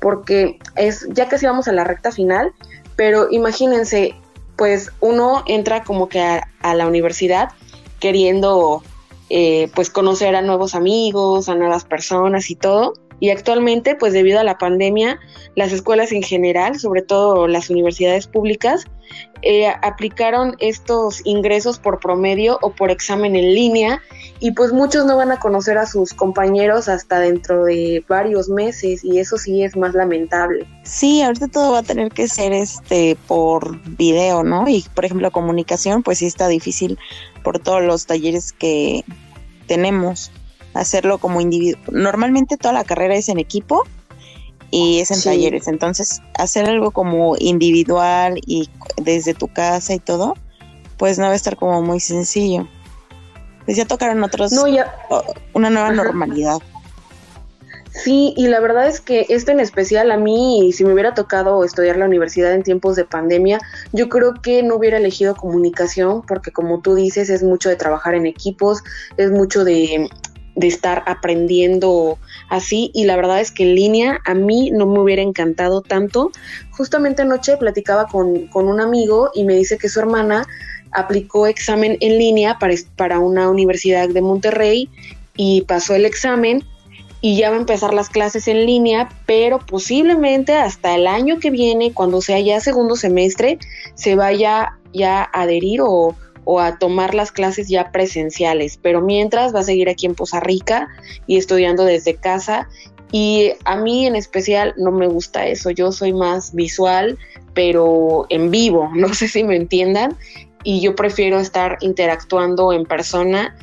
porque 0.00 0.60
es 0.76 1.08
ya 1.10 1.28
casi 1.28 1.44
vamos 1.46 1.66
a 1.66 1.72
la 1.72 1.82
recta 1.82 2.12
final, 2.12 2.52
pero 2.94 3.26
imagínense, 3.32 4.14
pues 4.56 4.92
uno 5.00 5.42
entra 5.46 5.82
como 5.82 6.08
que 6.08 6.20
a, 6.20 6.74
la 6.74 6.86
universidad 6.86 7.48
queriendo 7.98 8.84
eh, 9.30 9.72
pues 9.74 9.90
conocer 9.90 10.36
a 10.36 10.42
nuevos 10.42 10.76
amigos, 10.76 11.48
a 11.48 11.56
nuevas 11.56 11.84
personas 11.84 12.48
y 12.48 12.54
todo, 12.54 12.94
y 13.24 13.30
actualmente, 13.30 13.94
pues 13.94 14.12
debido 14.12 14.38
a 14.38 14.44
la 14.44 14.58
pandemia, 14.58 15.18
las 15.56 15.72
escuelas 15.72 16.12
en 16.12 16.22
general, 16.22 16.78
sobre 16.78 17.00
todo 17.00 17.48
las 17.48 17.70
universidades 17.70 18.26
públicas, 18.26 18.84
eh, 19.40 19.66
aplicaron 19.80 20.56
estos 20.58 21.22
ingresos 21.24 21.78
por 21.78 22.00
promedio 22.00 22.58
o 22.60 22.74
por 22.74 22.90
examen 22.90 23.34
en 23.34 23.54
línea 23.54 24.02
y 24.40 24.50
pues 24.50 24.74
muchos 24.74 25.06
no 25.06 25.16
van 25.16 25.32
a 25.32 25.40
conocer 25.40 25.78
a 25.78 25.86
sus 25.86 26.12
compañeros 26.12 26.86
hasta 26.86 27.18
dentro 27.18 27.64
de 27.64 28.04
varios 28.06 28.50
meses 28.50 29.02
y 29.02 29.18
eso 29.20 29.38
sí 29.38 29.62
es 29.62 29.74
más 29.74 29.94
lamentable. 29.94 30.66
Sí, 30.82 31.22
ahorita 31.22 31.48
todo 31.48 31.72
va 31.72 31.78
a 31.78 31.82
tener 31.82 32.10
que 32.10 32.28
ser 32.28 32.52
este 32.52 33.16
por 33.26 33.80
video, 33.96 34.44
¿no? 34.44 34.68
Y 34.68 34.84
por 34.94 35.06
ejemplo 35.06 35.30
comunicación, 35.30 36.02
pues 36.02 36.18
sí 36.18 36.26
está 36.26 36.46
difícil 36.46 36.98
por 37.42 37.58
todos 37.58 37.82
los 37.82 38.04
talleres 38.04 38.52
que 38.52 39.02
tenemos 39.66 40.30
hacerlo 40.74 41.18
como 41.18 41.40
individuo. 41.40 41.80
Normalmente 41.90 42.56
toda 42.56 42.74
la 42.74 42.84
carrera 42.84 43.14
es 43.14 43.28
en 43.28 43.38
equipo 43.38 43.84
y 44.70 45.00
es 45.00 45.10
en 45.10 45.22
talleres, 45.22 45.68
entonces 45.68 46.20
hacer 46.36 46.66
algo 46.66 46.90
como 46.90 47.36
individual 47.38 48.40
y 48.44 48.68
desde 48.96 49.34
tu 49.34 49.48
casa 49.48 49.94
y 49.94 50.00
todo, 50.00 50.34
pues 50.96 51.18
no 51.18 51.26
va 51.26 51.32
a 51.32 51.36
estar 51.36 51.56
como 51.56 51.80
muy 51.82 52.00
sencillo. 52.00 52.68
Pues 53.64 53.76
ya 53.76 53.86
tocaron 53.86 54.22
otros, 54.22 54.52
no, 54.52 54.66
ya. 54.66 54.94
una 55.54 55.70
nueva 55.70 55.92
normalidad. 55.92 56.58
Sí, 57.94 58.34
y 58.36 58.48
la 58.48 58.58
verdad 58.58 58.88
es 58.88 59.00
que 59.00 59.24
esto 59.28 59.52
en 59.52 59.60
especial 59.60 60.10
a 60.10 60.16
mí, 60.16 60.72
si 60.72 60.84
me 60.84 60.92
hubiera 60.92 61.14
tocado 61.14 61.64
estudiar 61.64 61.96
la 61.96 62.06
universidad 62.06 62.52
en 62.52 62.64
tiempos 62.64 62.96
de 62.96 63.04
pandemia, 63.04 63.60
yo 63.92 64.08
creo 64.08 64.34
que 64.42 64.64
no 64.64 64.74
hubiera 64.74 64.96
elegido 64.96 65.36
comunicación, 65.36 66.22
porque 66.22 66.50
como 66.50 66.80
tú 66.80 66.96
dices, 66.96 67.30
es 67.30 67.44
mucho 67.44 67.68
de 67.68 67.76
trabajar 67.76 68.16
en 68.16 68.26
equipos, 68.26 68.82
es 69.16 69.30
mucho 69.30 69.62
de 69.62 70.10
de 70.56 70.68
estar 70.68 71.02
aprendiendo 71.06 72.18
así 72.48 72.90
y 72.94 73.04
la 73.04 73.16
verdad 73.16 73.40
es 73.40 73.50
que 73.50 73.64
en 73.64 73.74
línea 73.74 74.20
a 74.24 74.34
mí 74.34 74.70
no 74.70 74.86
me 74.86 75.00
hubiera 75.00 75.22
encantado 75.22 75.82
tanto. 75.82 76.30
Justamente 76.70 77.22
anoche 77.22 77.56
platicaba 77.56 78.06
con, 78.06 78.48
un 78.52 78.80
amigo 78.80 79.30
y 79.34 79.44
me 79.44 79.54
dice 79.54 79.78
que 79.78 79.88
su 79.88 80.00
hermana 80.00 80.46
aplicó 80.92 81.46
examen 81.46 81.96
en 82.00 82.18
línea 82.18 82.58
para, 82.58 82.74
para 82.96 83.18
una 83.18 83.50
universidad 83.50 84.08
de 84.08 84.20
Monterrey 84.20 84.88
y 85.36 85.62
pasó 85.62 85.94
el 85.94 86.06
examen 86.06 86.64
y 87.20 87.38
ya 87.38 87.48
va 87.48 87.56
a 87.56 87.60
empezar 87.60 87.94
las 87.94 88.10
clases 88.10 88.48
en 88.48 88.66
línea, 88.66 89.08
pero 89.24 89.58
posiblemente 89.58 90.52
hasta 90.52 90.94
el 90.94 91.06
año 91.06 91.38
que 91.38 91.50
viene, 91.50 91.94
cuando 91.94 92.20
sea 92.20 92.38
ya 92.38 92.60
segundo 92.60 92.96
semestre, 92.96 93.58
se 93.94 94.14
vaya 94.14 94.76
ya 94.92 95.22
a 95.22 95.42
adherir 95.42 95.80
o, 95.80 96.14
o 96.44 96.60
a 96.60 96.78
tomar 96.78 97.14
las 97.14 97.32
clases 97.32 97.68
ya 97.68 97.90
presenciales, 97.90 98.78
pero 98.80 99.00
mientras 99.00 99.54
va 99.54 99.60
a 99.60 99.64
seguir 99.64 99.88
aquí 99.88 100.06
en 100.06 100.14
Poza 100.14 100.40
Rica 100.40 100.88
y 101.26 101.36
estudiando 101.36 101.84
desde 101.84 102.14
casa 102.16 102.68
y 103.12 103.52
a 103.64 103.76
mí 103.76 104.06
en 104.06 104.16
especial 104.16 104.74
no 104.76 104.90
me 104.90 105.06
gusta 105.06 105.46
eso, 105.46 105.70
yo 105.70 105.92
soy 105.92 106.12
más 106.12 106.54
visual, 106.54 107.18
pero 107.54 108.26
en 108.28 108.50
vivo, 108.50 108.90
no 108.94 109.14
sé 109.14 109.28
si 109.28 109.44
me 109.44 109.56
entiendan, 109.56 110.16
y 110.64 110.80
yo 110.80 110.96
prefiero 110.96 111.38
estar 111.38 111.76
interactuando 111.80 112.72
en 112.72 112.86
persona 112.86 113.54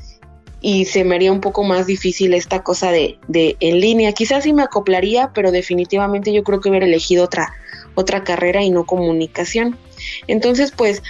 y 0.62 0.86
se 0.86 1.04
me 1.04 1.16
haría 1.16 1.32
un 1.32 1.42
poco 1.42 1.64
más 1.64 1.88
difícil 1.88 2.36
esta 2.36 2.62
cosa 2.62 2.92
de, 2.92 3.18
de 3.28 3.58
en 3.60 3.80
línea. 3.82 4.14
Quizás 4.14 4.44
sí 4.44 4.54
me 4.54 4.62
acoplaría, 4.62 5.32
pero 5.34 5.52
definitivamente 5.52 6.32
yo 6.32 6.44
creo 6.44 6.62
que 6.62 6.70
hubiera 6.70 6.86
elegido 6.86 7.26
otra, 7.26 7.52
otra 7.96 8.24
carrera 8.24 8.62
y 8.62 8.70
no 8.70 8.86
comunicación. 8.86 9.78
Entonces, 10.28 10.72
pues 10.72 11.02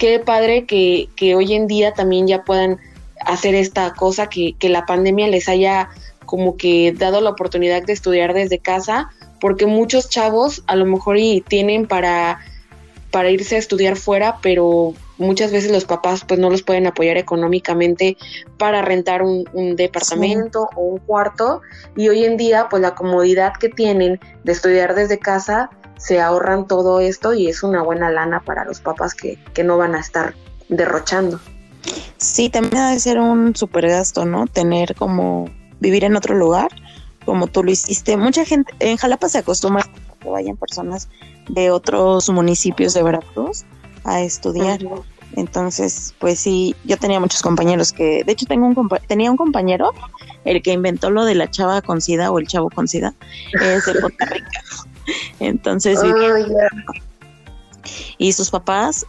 qué 0.00 0.18
padre 0.18 0.64
que, 0.64 1.34
hoy 1.36 1.52
en 1.54 1.66
día 1.66 1.92
también 1.92 2.26
ya 2.26 2.42
puedan 2.42 2.78
hacer 3.20 3.54
esta 3.54 3.92
cosa, 3.92 4.28
que, 4.28 4.56
la 4.62 4.86
pandemia 4.86 5.28
les 5.28 5.48
haya 5.48 5.90
como 6.24 6.56
que 6.56 6.92
dado 6.92 7.20
la 7.20 7.30
oportunidad 7.30 7.82
de 7.82 7.92
estudiar 7.92 8.32
desde 8.32 8.58
casa, 8.58 9.10
porque 9.40 9.66
muchos 9.66 10.08
chavos 10.08 10.64
a 10.66 10.74
lo 10.74 10.86
mejor 10.86 11.18
y 11.18 11.42
tienen 11.42 11.86
para, 11.86 12.40
para 13.10 13.30
irse 13.30 13.56
a 13.56 13.58
estudiar 13.58 13.96
fuera, 13.96 14.38
pero 14.40 14.94
muchas 15.18 15.52
veces 15.52 15.70
los 15.70 15.84
papás 15.84 16.24
pues 16.26 16.40
no 16.40 16.48
los 16.48 16.62
pueden 16.62 16.86
apoyar 16.86 17.18
económicamente 17.18 18.16
para 18.56 18.80
rentar 18.80 19.22
un, 19.22 19.44
departamento 19.76 20.70
o 20.76 20.80
un 20.80 20.98
cuarto 20.98 21.60
y 21.94 22.08
hoy 22.08 22.24
en 22.24 22.38
día 22.38 22.68
pues 22.70 22.80
la 22.80 22.94
comodidad 22.94 23.52
que 23.60 23.68
tienen 23.68 24.18
de 24.44 24.52
estudiar 24.52 24.94
desde 24.94 25.18
casa 25.18 25.68
se 26.00 26.18
ahorran 26.18 26.66
todo 26.66 27.00
esto 27.00 27.34
y 27.34 27.48
es 27.48 27.62
una 27.62 27.82
buena 27.82 28.10
lana 28.10 28.40
para 28.40 28.64
los 28.64 28.80
papás 28.80 29.14
que, 29.14 29.38
no 29.62 29.76
van 29.76 29.94
a 29.94 30.00
estar 30.00 30.34
derrochando. 30.70 31.38
Sí, 32.16 32.48
también 32.48 32.82
debe 32.82 32.98
ser 32.98 33.20
un 33.20 33.54
super 33.54 33.86
gasto, 33.86 34.24
¿no? 34.24 34.46
Tener 34.46 34.94
como 34.94 35.50
vivir 35.78 36.04
en 36.04 36.16
otro 36.16 36.34
lugar, 36.34 36.70
como 37.26 37.46
tú 37.46 37.62
lo 37.62 37.70
hiciste. 37.70 38.16
Mucha 38.16 38.46
gente, 38.46 38.72
en 38.78 38.96
Jalapa 38.96 39.28
se 39.28 39.38
acostumbra 39.38 39.82
a 39.82 40.18
que 40.18 40.28
vayan 40.30 40.56
personas 40.56 41.08
de 41.48 41.70
otros 41.70 42.30
municipios 42.30 42.94
de 42.94 43.02
Veracruz 43.02 43.64
a 44.04 44.22
estudiar. 44.22 44.80
Entonces, 45.36 46.14
pues 46.18 46.40
sí, 46.40 46.74
yo 46.84 46.96
tenía 46.96 47.20
muchos 47.20 47.42
compañeros 47.42 47.92
que, 47.92 48.24
de 48.24 48.32
hecho 48.32 48.46
tengo 48.46 48.66
un 48.66 48.88
tenía 49.06 49.30
un 49.30 49.36
compañero, 49.36 49.92
el 50.44 50.62
que 50.62 50.72
inventó 50.72 51.10
lo 51.10 51.24
de 51.24 51.34
la 51.34 51.50
chava 51.50 51.82
con 51.82 52.00
sida 52.00 52.30
o 52.30 52.38
el 52.38 52.46
chavo 52.46 52.70
con 52.70 52.88
sida, 52.88 53.14
es 53.52 53.84
de 53.84 54.00
Puerto 54.00 54.24
Rica. 54.26 54.62
Entonces, 55.40 55.98
y 58.18 58.32
sus 58.32 58.50
papás 58.50 59.06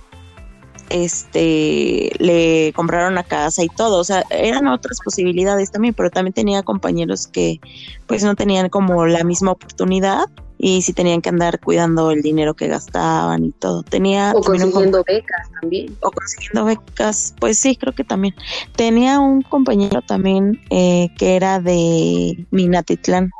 este 0.89 2.11
le 2.19 2.73
compraron 2.73 3.15
la 3.15 3.23
casa 3.23 3.63
y 3.63 3.69
todo, 3.69 3.99
o 3.99 4.03
sea, 4.03 4.23
eran 4.29 4.67
otras 4.67 4.99
posibilidades 5.03 5.71
también, 5.71 5.93
pero 5.93 6.09
también 6.09 6.33
tenía 6.33 6.63
compañeros 6.63 7.27
que 7.27 7.59
pues 8.07 8.23
no 8.23 8.35
tenían 8.35 8.69
como 8.69 9.05
la 9.05 9.23
misma 9.23 9.51
oportunidad 9.51 10.25
y 10.63 10.83
sí 10.83 10.93
tenían 10.93 11.21
que 11.21 11.29
andar 11.29 11.59
cuidando 11.59 12.11
el 12.11 12.21
dinero 12.21 12.53
que 12.53 12.67
gastaban 12.67 13.45
y 13.45 13.51
todo. 13.51 13.81
Tenía 13.81 14.31
o 14.35 14.41
consiguiendo 14.41 15.03
becas 15.07 15.49
también. 15.59 15.97
O 16.01 16.11
consiguiendo 16.11 16.65
becas, 16.65 17.33
pues 17.39 17.57
sí, 17.57 17.75
creo 17.75 17.93
que 17.95 18.03
también. 18.03 18.35
Tenía 18.75 19.19
un 19.19 19.41
compañero 19.41 20.03
también 20.03 20.61
eh, 20.69 21.09
que 21.17 21.35
era 21.35 21.59
de 21.59 22.45
Minatitlán, 22.51 23.31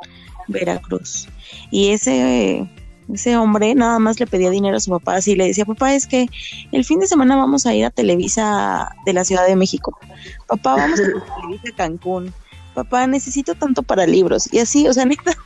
Veracruz. 0.48 1.28
Y 1.70 1.90
ese 1.90 2.68
ese 3.12 3.36
hombre 3.36 3.74
nada 3.74 3.98
más 3.98 4.18
le 4.20 4.26
pedía 4.26 4.48
dinero 4.48 4.76
a 4.76 4.80
su 4.80 4.90
papá 4.90 5.16
así 5.16 5.34
le 5.34 5.46
decía, 5.46 5.64
papá, 5.64 5.94
es 5.94 6.06
que 6.06 6.28
el 6.70 6.84
fin 6.84 7.00
de 7.00 7.06
semana 7.06 7.36
vamos 7.36 7.66
a 7.66 7.74
ir 7.74 7.84
a 7.84 7.90
Televisa 7.90 8.94
de 9.04 9.12
la 9.12 9.24
Ciudad 9.24 9.46
de 9.46 9.56
México. 9.56 9.98
Papá, 10.46 10.76
vamos 10.76 11.00
a 11.00 11.02
Televisa 11.40 11.76
Cancún. 11.76 12.32
Papá, 12.74 13.06
necesito 13.06 13.54
tanto 13.54 13.82
para 13.82 14.06
libros. 14.06 14.48
Y 14.52 14.60
así, 14.60 14.88
o 14.88 14.94
sea, 14.94 15.04
neta. 15.04 15.36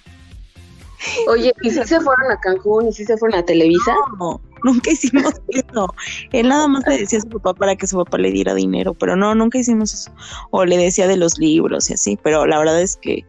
Oye, 1.28 1.52
¿y 1.62 1.70
si 1.70 1.84
se 1.84 2.00
fueron 2.00 2.32
a 2.32 2.40
Cancún 2.40 2.88
y 2.88 2.92
si 2.92 3.04
se 3.04 3.16
fueron 3.16 3.38
a 3.38 3.44
Televisa? 3.44 3.94
No, 4.18 4.40
nunca 4.64 4.90
hicimos 4.90 5.34
eso. 5.48 5.94
Él 6.32 6.48
nada 6.48 6.68
más 6.68 6.84
le 6.86 6.98
decía 6.98 7.18
a 7.18 7.22
su 7.22 7.28
papá 7.28 7.54
para 7.54 7.76
que 7.76 7.86
su 7.86 7.96
papá 7.96 8.18
le 8.18 8.30
diera 8.30 8.54
dinero, 8.54 8.94
pero 8.94 9.16
no, 9.16 9.34
nunca 9.34 9.58
hicimos 9.58 9.92
eso. 9.92 10.10
O 10.50 10.64
le 10.64 10.76
decía 10.76 11.06
de 11.06 11.16
los 11.16 11.38
libros 11.38 11.90
y 11.90 11.94
así, 11.94 12.18
pero 12.22 12.46
la 12.46 12.58
verdad 12.58 12.80
es 12.80 12.96
que 12.96 13.24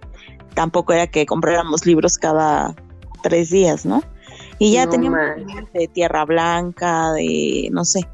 tampoco 0.58 0.92
era 0.92 1.06
que 1.06 1.28
compráramos 1.28 1.86
libros 1.86 2.18
cada 2.18 2.76
tres 3.22 3.52
días, 3.52 3.86
¿no? 3.86 4.02
Y 4.58 4.74
ya 4.74 4.90
teníamos 4.90 5.20
de 5.72 5.88
Tierra 5.88 6.26
Blanca, 6.26 7.12
de, 7.14 7.70
no 7.72 7.86
sé, 7.86 8.08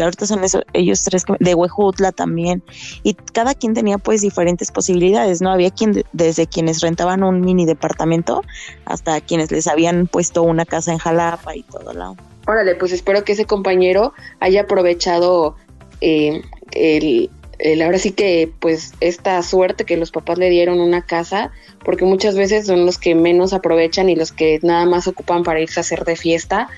ahorita 0.00 0.26
son 0.26 0.40
ellos 0.74 1.02
tres, 1.02 1.24
de 1.40 1.54
Huejutla 1.56 2.12
también, 2.12 2.62
y 3.02 3.14
cada 3.14 3.54
quien 3.54 3.74
tenía 3.74 3.98
pues 3.98 4.20
diferentes 4.20 4.70
posibilidades, 4.70 5.42
¿no? 5.42 5.50
Había 5.50 5.72
quien, 5.72 6.04
desde 6.12 6.46
quienes 6.46 6.82
rentaban 6.82 7.24
un 7.24 7.40
mini 7.40 7.66
departamento 7.66 8.42
hasta 8.84 9.20
quienes 9.20 9.50
les 9.50 9.66
habían 9.66 10.06
puesto 10.06 10.44
una 10.44 10.64
casa 10.64 10.92
en 10.92 10.98
Jalapa 10.98 11.56
y 11.56 11.64
todo 11.64 11.92
lado. 11.92 12.16
Órale, 12.46 12.76
pues 12.76 12.92
espero 12.92 13.24
que 13.24 13.32
ese 13.32 13.44
compañero 13.44 14.12
haya 14.38 14.62
aprovechado 14.62 15.56
eh, 16.00 16.42
el, 16.70 17.28
el, 17.58 17.82
ahora 17.82 17.98
sí 17.98 18.12
que 18.12 18.52
pues 18.60 18.92
esta 19.00 19.42
suerte 19.42 19.84
que 19.84 19.96
los 19.96 20.10
papás 20.10 20.38
le 20.38 20.50
dieron 20.50 20.80
una 20.80 21.02
casa, 21.02 21.50
porque 21.84 22.04
muchas 22.04 22.36
veces 22.36 22.66
son 22.66 22.86
los 22.86 22.98
que 22.98 23.14
menos 23.14 23.52
aprovechan 23.52 24.08
y 24.08 24.16
los 24.16 24.32
que 24.32 24.58
nada 24.62 24.86
más 24.86 25.06
ocupan 25.08 25.42
para 25.42 25.60
irse 25.60 25.80
a 25.80 25.82
hacer 25.82 26.04
de 26.04 26.16
fiesta 26.16 26.68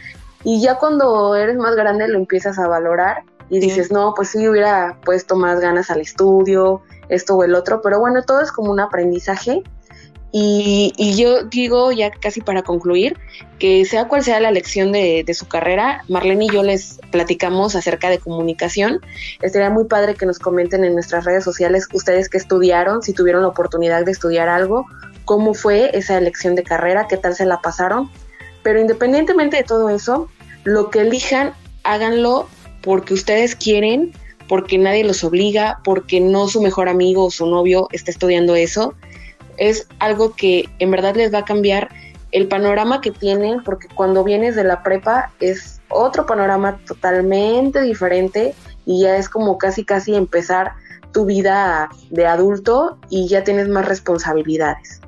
y 0.42 0.60
ya 0.60 0.76
cuando 0.76 1.34
eres 1.36 1.56
más 1.56 1.76
grande 1.76 2.08
lo 2.08 2.18
empiezas 2.18 2.58
a 2.58 2.66
valorar 2.66 3.24
y 3.50 3.58
dices, 3.58 3.90
no, 3.90 4.14
pues 4.14 4.30
sí 4.30 4.46
hubiera 4.48 4.96
puesto 5.04 5.34
más 5.34 5.60
ganas 5.60 5.90
al 5.90 6.00
estudio, 6.00 6.82
esto 7.08 7.36
o 7.36 7.42
el 7.42 7.54
otro, 7.54 7.82
pero 7.82 7.98
bueno, 7.98 8.22
todo 8.22 8.40
es 8.40 8.52
como 8.52 8.70
un 8.70 8.78
aprendizaje. 8.78 9.64
Y, 10.32 11.14
yo 11.16 11.44
digo, 11.44 11.90
ya 11.90 12.10
casi 12.10 12.40
para 12.40 12.62
concluir, 12.62 13.18
que 13.58 13.84
sea 13.84 14.06
cual 14.06 14.22
sea 14.22 14.38
la 14.40 14.52
lección 14.52 14.92
de, 14.92 15.24
de, 15.24 15.34
su 15.34 15.48
carrera, 15.48 16.04
Marlene 16.08 16.44
y 16.44 16.50
yo 16.50 16.62
les 16.62 17.00
platicamos 17.10 17.74
acerca 17.74 18.10
de 18.10 18.18
comunicación. 18.18 19.00
Estaría 19.42 19.70
muy 19.70 19.84
padre 19.84 20.14
que 20.14 20.26
nos 20.26 20.38
comenten 20.38 20.84
en 20.84 20.94
nuestras 20.94 21.24
redes 21.24 21.42
sociales 21.42 21.88
ustedes 21.92 22.28
que 22.28 22.38
estudiaron, 22.38 23.02
si 23.02 23.12
tuvieron 23.12 23.42
la 23.42 23.48
oportunidad 23.48 24.04
de 24.04 24.12
estudiar 24.12 24.48
algo, 24.48 24.86
cómo 25.24 25.54
fue 25.54 25.90
esa 25.96 26.16
elección 26.16 26.54
de 26.54 26.62
carrera, 26.62 27.06
qué 27.08 27.16
tal 27.16 27.34
se 27.34 27.44
la 27.44 27.60
pasaron 27.60 28.08
pero 28.62 28.80
independientemente 28.80 29.56
de 29.56 29.62
todo 29.62 29.90
eso, 29.90 30.28
lo 30.64 30.90
que 30.90 31.00
elijan, 31.00 31.52
háganlo 31.84 32.48
porque 32.82 33.14
ustedes 33.14 33.54
quieren, 33.54 34.12
porque 34.48 34.78
nadie 34.78 35.04
los 35.04 35.24
obliga, 35.24 35.80
porque 35.84 36.20
no 36.20 36.48
su 36.48 36.60
mejor 36.60 36.88
amigo 36.88 37.26
o 37.26 37.30
su 37.30 37.46
novio 37.46 37.88
está 37.92 38.10
estudiando 38.10 38.54
eso. 38.54 38.94
Es 39.60 39.86
algo 40.00 40.34
que 40.34 40.68
en 40.80 40.90
verdad 40.90 41.14
les 41.14 41.32
va 41.32 41.38
a 41.38 41.44
cambiar 41.44 41.90
el 42.32 42.48
panorama 42.48 43.00
que 43.00 43.12
tienen, 43.12 43.62
porque 43.62 43.86
cuando 43.94 44.24
vienes 44.24 44.56
de 44.56 44.64
la 44.64 44.82
prepa 44.82 45.32
es 45.38 45.80
otro 45.88 46.26
panorama 46.26 46.78
totalmente 46.86 47.80
diferente 47.82 48.54
y 48.86 49.02
ya 49.02 49.16
es 49.16 49.28
como 49.28 49.58
casi 49.58 49.84
casi 49.84 50.14
empezar 50.14 50.72
tu 51.12 51.24
vida 51.24 51.88
de 52.10 52.26
adulto 52.26 52.98
y 53.08 53.28
ya 53.28 53.44
tienes 53.44 53.68
más 53.68 53.86
responsabilidades. 53.86 55.00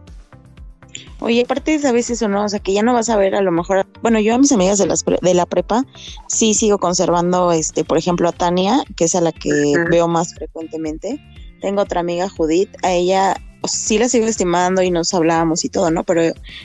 Oye, 1.21 1.43
aparte, 1.43 1.79
¿sabes 1.79 2.11
eso 2.11 2.29
no? 2.29 2.45
O 2.45 2.49
sea, 2.49 2.59
que 2.59 2.73
ya 2.73 2.83
no 2.83 2.93
vas 2.93 3.09
a 3.09 3.17
ver 3.17 3.37
a 3.37 3.41
lo 3.41 3.53
mejor, 3.53 3.87
bueno, 4.03 4.19
yo 4.19 4.35
a 4.35 4.39
mis 4.39 4.51
amigas 4.51 4.79
de, 4.79 4.87
las 4.87 5.05
de 5.05 5.35
la 5.35 5.47
prepa 5.47 5.85
sí 6.27 6.53
sigo 6.53 6.79
conservando, 6.79 7.53
este, 7.53 7.85
por 7.85 7.97
ejemplo, 7.97 8.29
a 8.29 8.33
Tania, 8.33 8.83
que 8.97 9.05
es 9.05 9.15
a 9.15 9.21
la 9.21 9.31
que 9.31 9.51
veo 9.89 10.09
más 10.09 10.35
frecuentemente. 10.35 11.21
Tengo 11.61 11.83
otra 11.83 12.01
amiga, 12.01 12.29
Judith, 12.29 12.71
a 12.83 12.91
ella 12.91 13.37
sí 13.67 13.99
la 13.99 14.09
sigo 14.09 14.27
estimando 14.27 14.83
y 14.83 14.91
nos 14.91 15.13
hablábamos 15.15 15.65
y 15.65 15.69
todo, 15.69 15.91
¿no? 15.91 16.05
Pero 16.05 16.23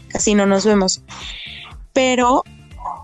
casi 0.10 0.36
no 0.36 0.45
nos 0.45 0.65
vemos. 0.65 1.01
Pero 1.93 2.43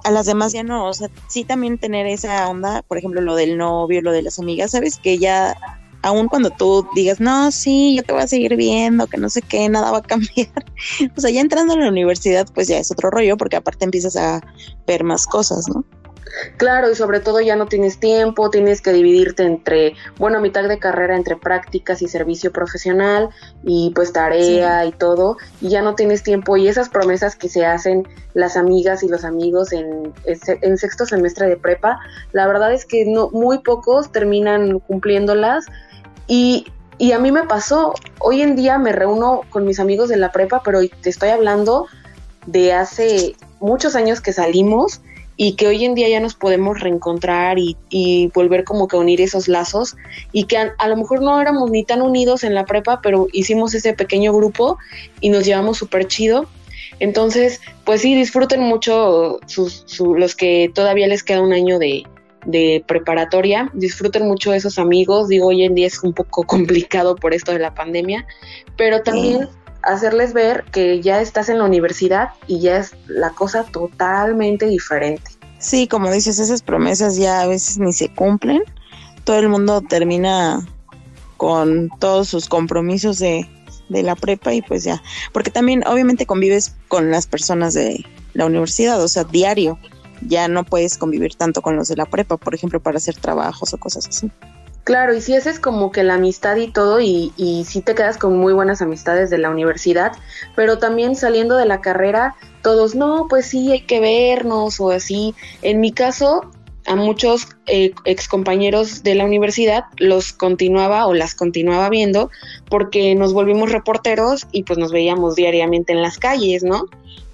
a 0.04 0.12
las 0.12 0.26
demás 0.26 0.54
ya 0.54 0.64
no, 0.64 0.88
o 0.88 0.94
sea, 0.94 1.10
sí 1.28 1.44
también 1.44 1.78
tener 1.78 2.08
esa 2.08 2.50
onda, 2.50 2.82
por 2.84 2.98
ejemplo, 2.98 3.22
lo 3.22 3.36
del 3.36 3.58
novio, 3.58 4.02
lo 4.02 4.12
de 4.12 4.22
las 4.22 4.40
amigas, 4.40 4.72
¿sabes? 4.72 4.98
Que 4.98 5.18
ya 5.18 5.56
aun 6.04 6.28
cuando 6.28 6.50
tú 6.50 6.86
digas, 6.96 7.22
no, 7.22 7.50
sí, 7.52 7.96
yo 7.96 8.04
te 8.04 8.12
voy 8.12 8.22
a 8.22 8.28
seguir 8.28 8.56
viendo, 8.58 9.08
que 9.08 9.18
no 9.18 9.30
sé 9.30 9.42
qué, 9.42 9.70
nada 9.70 9.92
va 9.92 10.00
a 10.00 10.02
cambiar. 10.04 10.50
o 11.16 11.22
sea, 11.22 11.32
ya 11.32 11.42
entrando 11.42 11.74
a 11.74 11.78
la 11.78 11.88
universidad, 11.88 12.48
pues 12.54 12.68
ya 12.68 12.78
es 12.78 12.92
otro 12.92 13.10
rollo, 13.10 13.38
porque 13.38 13.56
aparte 13.56 13.86
empiezas 13.86 14.16
a 14.18 14.42
ver 14.86 15.04
más 15.04 15.26
cosas, 15.26 15.68
¿no? 15.70 15.86
Claro, 16.58 16.92
y 16.92 16.96
sobre 16.96 17.20
todo 17.20 17.42
ya 17.42 17.56
no 17.56 17.68
tienes 17.68 18.00
tiempo, 18.00 18.50
tienes 18.50 18.82
que 18.82 18.92
dividirte 18.92 19.44
entre, 19.44 19.94
bueno, 20.18 20.40
mitad 20.40 20.68
de 20.68 20.80
carrera 20.80 21.16
entre 21.16 21.36
prácticas 21.36 22.02
y 22.02 22.08
servicio 22.08 22.52
profesional 22.52 23.30
y 23.64 23.92
pues 23.94 24.14
tarea 24.14 24.86
y 24.86 24.92
todo, 24.92 25.38
y 25.62 25.70
ya 25.70 25.82
no 25.82 25.96
tienes 25.96 26.24
tiempo 26.24 26.58
y 26.58 26.68
esas 26.68 26.90
promesas 26.90 27.36
que 27.36 27.50
se 27.50 27.66
hacen 27.66 28.08
las 28.34 28.58
amigas 28.58 29.04
y 29.04 29.10
los 29.10 29.24
amigos 29.26 29.74
en, 29.74 30.12
en 30.26 30.78
sexto 30.78 31.06
semestre 31.06 31.48
de 31.48 31.58
prepa, 31.58 32.00
la 32.32 32.48
verdad 32.48 32.74
es 32.74 32.86
que 32.86 33.06
no, 33.06 33.30
muy 33.30 33.60
pocos 33.60 34.12
terminan 34.12 34.80
cumpliéndolas 34.80 35.66
y, 36.28 36.66
a 37.14 37.20
mí 37.20 37.32
me 37.32 37.44
pasó, 37.44 37.94
hoy 38.20 38.42
en 38.42 38.56
día 38.56 38.78
me 38.78 38.92
reúno 38.92 39.42
con 39.50 39.66
mis 39.66 39.80
amigos 39.80 40.10
de 40.10 40.18
la 40.18 40.32
prepa, 40.32 40.62
pero 40.64 40.80
te 41.02 41.10
estoy 41.10 41.30
hablando 41.30 41.88
de 42.46 42.74
hace 42.74 43.36
muchos 43.60 43.96
años 43.96 44.22
que 44.22 44.34
salimos 44.34 45.02
y 45.36 45.54
que 45.54 45.68
hoy 45.68 45.84
en 45.86 45.96
día 45.96 46.10
ya 46.10 46.20
nos 46.20 46.36
podemos 46.36 46.80
reencontrar 46.80 47.58
y, 47.60 48.32
volver 48.34 48.64
como 48.64 48.88
que 48.88 48.96
a 48.96 49.00
unir 49.00 49.22
esos 49.22 49.48
lazos 49.48 49.96
y 50.32 50.46
que 50.46 50.58
a, 50.58 50.88
lo 50.88 50.98
mejor 50.98 51.22
no 51.22 51.40
éramos 51.40 51.72
ni 51.72 51.84
tan 51.84 52.02
unidos 52.02 52.44
en 52.44 52.54
la 52.54 52.66
prepa, 52.66 53.02
pero 53.02 53.28
hicimos 53.32 53.74
ese 53.74 53.94
pequeño 53.94 54.34
grupo 54.34 54.78
y 55.22 55.30
nos 55.30 55.46
llevamos 55.46 55.78
súper 55.78 56.08
chido. 56.08 56.48
Entonces, 57.00 57.62
pues 57.86 58.02
sí, 58.02 58.16
disfruten 58.16 58.62
mucho 58.62 59.40
los 59.58 60.36
que 60.36 60.72
todavía 60.74 61.08
les 61.08 61.24
queda 61.24 61.42
un 61.42 61.54
año 61.54 61.80
de, 61.80 62.06
preparatoria. 62.88 63.72
Disfruten 63.74 64.28
mucho 64.28 64.54
esos 64.54 64.78
amigos. 64.78 65.30
Digo, 65.30 65.48
hoy 65.48 65.64
en 65.64 65.76
día 65.76 65.88
es 65.88 66.04
un 66.04 66.14
poco 66.14 66.44
complicado 66.48 67.16
por 67.16 67.34
esto 67.34 67.52
de 67.52 67.60
la 67.60 67.74
pandemia, 67.74 68.26
pero 68.78 69.02
también 69.02 69.50
hacerles 69.84 70.34
ver 70.34 70.64
que 70.72 71.02
ya 71.02 71.22
estás 71.22 71.50
en 71.50 71.60
la 71.60 71.66
universidad 71.66 72.30
y 72.48 72.62
ya 72.62 72.78
es 72.78 72.96
la 73.08 73.32
cosa 73.32 73.64
totalmente 73.64 74.66
diferente. 74.66 75.32
Sí, 75.60 75.88
como 75.88 76.12
dices, 76.12 76.40
esas 76.40 76.62
promesas 76.62 77.16
ya 77.16 77.42
a 77.42 77.48
veces 77.48 77.78
ni 77.78 77.94
se 77.94 78.14
cumplen. 78.14 78.64
Todo 79.24 79.40
el 79.40 79.50
mundo 79.50 79.82
termina 79.82 80.66
con 81.38 81.90
todos 82.00 82.28
sus 82.28 82.48
compromisos 82.48 83.20
de, 83.20 83.48
de 83.90 84.04
la 84.04 84.16
prepa 84.16 84.54
y 84.54 84.62
pues 84.62 84.84
ya, 84.84 85.02
porque 85.32 85.52
también 85.52 85.84
obviamente 85.88 86.26
convives 86.26 86.76
con 86.88 87.12
las 87.12 87.28
personas 87.28 87.74
de 87.74 88.06
la 88.34 88.46
universidad, 88.46 89.02
o 89.02 89.08
sea, 89.08 89.24
diario 89.24 89.78
ya 90.28 90.48
no 90.48 90.64
puedes 90.64 90.98
convivir 90.98 91.36
tanto 91.36 91.62
con 91.62 91.76
los 91.76 91.88
de 91.88 91.96
la 91.96 92.06
prepa, 92.06 92.38
por 92.38 92.56
ejemplo, 92.56 92.80
para 92.82 92.98
hacer 92.98 93.16
trabajos 93.16 93.74
o 93.74 93.78
cosas 93.78 94.08
así. 94.08 94.32
Claro, 94.84 95.14
y 95.14 95.22
si 95.22 95.34
haces 95.36 95.60
como 95.60 95.92
que 95.92 96.04
la 96.04 96.16
amistad 96.16 96.58
y 96.58 96.70
todo, 96.70 97.00
y, 97.00 97.32
y 97.38 97.64
si 97.64 97.82
te 97.82 97.96
quedas 97.96 98.18
con 98.18 98.38
muy 98.38 98.52
buenas 98.52 98.82
amistades 98.82 99.30
de 99.30 99.38
la 99.38 99.50
universidad, 99.50 100.12
pero 100.56 100.78
también 100.78 101.16
saliendo 101.16 101.56
de 101.56 101.66
la 101.66 101.80
carrera, 101.80 102.36
todos, 102.62 102.94
no, 102.94 103.28
pues 103.30 103.46
sí, 103.46 103.72
hay 103.72 103.82
que 103.82 104.02
vernos 104.02 104.82
o 104.82 104.92
así. 104.92 105.36
En 105.62 105.80
mi 105.80 105.94
caso, 105.94 106.52
a 106.86 106.96
muchos 106.96 107.48
eh, 107.68 107.94
excompañeros 108.06 109.04
de 109.04 109.16
la 109.16 109.26
universidad 109.26 109.86
los 109.98 110.34
continuaba 110.34 111.08
o 111.08 111.14
las 111.14 111.36
continuaba 111.36 111.90
viendo 111.90 112.30
porque 112.70 113.16
nos 113.16 113.34
volvimos 113.34 113.72
reporteros 113.72 114.48
y 114.52 114.64
pues 114.64 114.78
nos 114.80 114.92
veíamos 114.92 115.36
diariamente 115.36 115.94
en 115.94 116.02
las 116.02 116.18
calles, 116.18 116.64
¿no? 116.64 116.86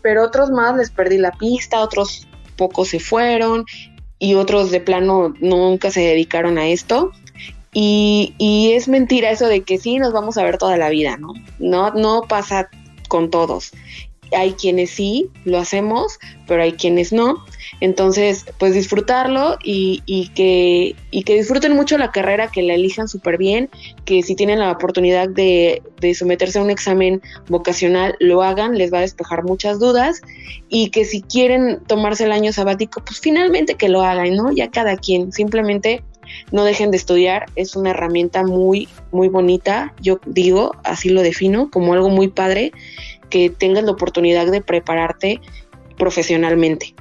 Pero 0.02 0.24
otros 0.24 0.52
más 0.52 0.78
les 0.78 0.92
perdí 0.92 1.18
la 1.18 1.32
pista, 1.32 1.80
otros 1.82 2.28
pocos 2.58 2.90
se 2.90 3.00
fueron 3.00 3.66
y 4.20 4.36
otros 4.36 4.70
de 4.72 4.82
plano 4.82 5.34
nunca 5.40 5.92
se 5.92 6.02
dedicaron 6.02 6.58
a 6.58 6.68
esto. 6.68 7.12
Y, 7.74 8.72
es 8.74 8.88
mentira 8.88 9.30
eso 9.30 9.48
de 9.48 9.62
que 9.62 9.78
sí 9.78 9.98
nos 10.00 10.14
vamos 10.14 10.38
a 10.38 10.44
ver 10.44 10.58
toda 10.58 10.78
la 10.78 10.90
vida, 10.90 11.18
¿no? 11.18 11.34
No, 11.60 11.92
no 11.92 12.22
pasa 12.28 12.70
con 13.08 13.30
todos 13.30 13.72
hay 14.36 14.54
quienes 14.54 14.92
sí 14.92 15.30
lo 15.46 15.58
hacemos, 15.58 16.20
pero 16.48 16.64
hay 16.64 16.74
quienes 16.74 17.12
no. 17.12 17.44
Entonces, 17.82 18.46
pues 18.58 18.74
disfrutarlo 18.74 19.58
y, 19.64 20.02
y, 20.06 20.30
que, 20.30 20.96
y 21.12 21.24
que 21.24 21.36
disfruten 21.36 21.74
mucho 21.74 21.98
la 21.98 22.12
carrera, 22.12 22.50
que 22.52 22.62
la 22.62 22.74
elijan 22.74 23.08
súper 23.08 23.38
bien, 23.38 23.70
que 24.06 24.24
si 24.24 24.36
tienen 24.36 24.60
la 24.60 24.72
oportunidad 24.72 25.30
de, 25.30 25.82
de, 26.00 26.14
someterse 26.14 26.60
a 26.60 26.64
un 26.64 26.70
examen 26.70 27.22
vocacional, 27.48 28.16
lo 28.20 28.44
hagan, 28.44 28.78
les 28.78 28.92
va 28.92 29.00
a 29.00 29.02
despejar 29.02 29.44
muchas 29.44 29.80
dudas 29.80 30.22
y 30.68 30.90
que 30.90 31.06
si 31.06 31.22
quieren 31.22 31.80
tomarse 31.88 32.26
el 32.26 32.32
año 32.32 32.52
sabático, 32.52 33.02
pues 33.06 33.20
finalmente 33.20 33.76
que 33.76 33.90
lo 33.90 34.02
hagan, 34.02 34.36
¿no? 34.36 34.52
Ya 34.52 34.70
cada 34.70 34.98
quien, 34.98 35.32
simplemente 35.32 36.04
no 36.52 36.64
dejen 36.64 36.92
de 36.92 36.98
estudiar, 36.98 37.46
es 37.56 37.76
una 37.76 37.92
herramienta 37.92 38.44
muy, 38.44 38.88
muy 39.12 39.28
bonita, 39.28 39.94
yo 40.02 40.20
digo, 40.26 40.76
así 40.84 41.10
lo 41.10 41.22
defino, 41.22 41.70
como 41.72 41.94
algo 41.94 42.10
muy 42.10 42.28
padre 42.28 42.72
que 43.30 43.50
tengas 43.50 43.84
la 43.84 43.92
oportunidad 43.92 44.48
de 44.48 44.62
prepararte 44.62 45.42
profesionalmente. 45.98 46.96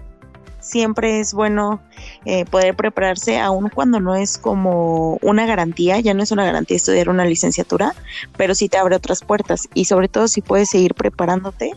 Siempre 0.61 1.21
es 1.21 1.33
bueno 1.33 1.81
eh, 2.27 2.45
poder 2.45 2.75
prepararse, 2.75 3.39
aun 3.39 3.71
cuando 3.71 4.01
no 4.01 4.17
es 4.17 4.37
como 4.37 5.19
una 5.23 5.47
garantía, 5.47 5.99
ya 6.01 6.13
no 6.13 6.23
es 6.23 6.31
una 6.31 6.45
garantía 6.45 6.77
estudiar 6.77 7.09
una 7.09 7.25
licenciatura, 7.25 7.95
pero 8.37 8.55
sí 8.55 8.69
te 8.69 8.77
abre 8.77 8.97
otras 8.97 9.23
puertas 9.23 9.69
y 9.73 9.87
sobre 9.87 10.09
todo 10.09 10.29
si 10.29 10.43
puedes 10.43 10.69
seguir 10.69 10.95
preparándote, 10.95 11.73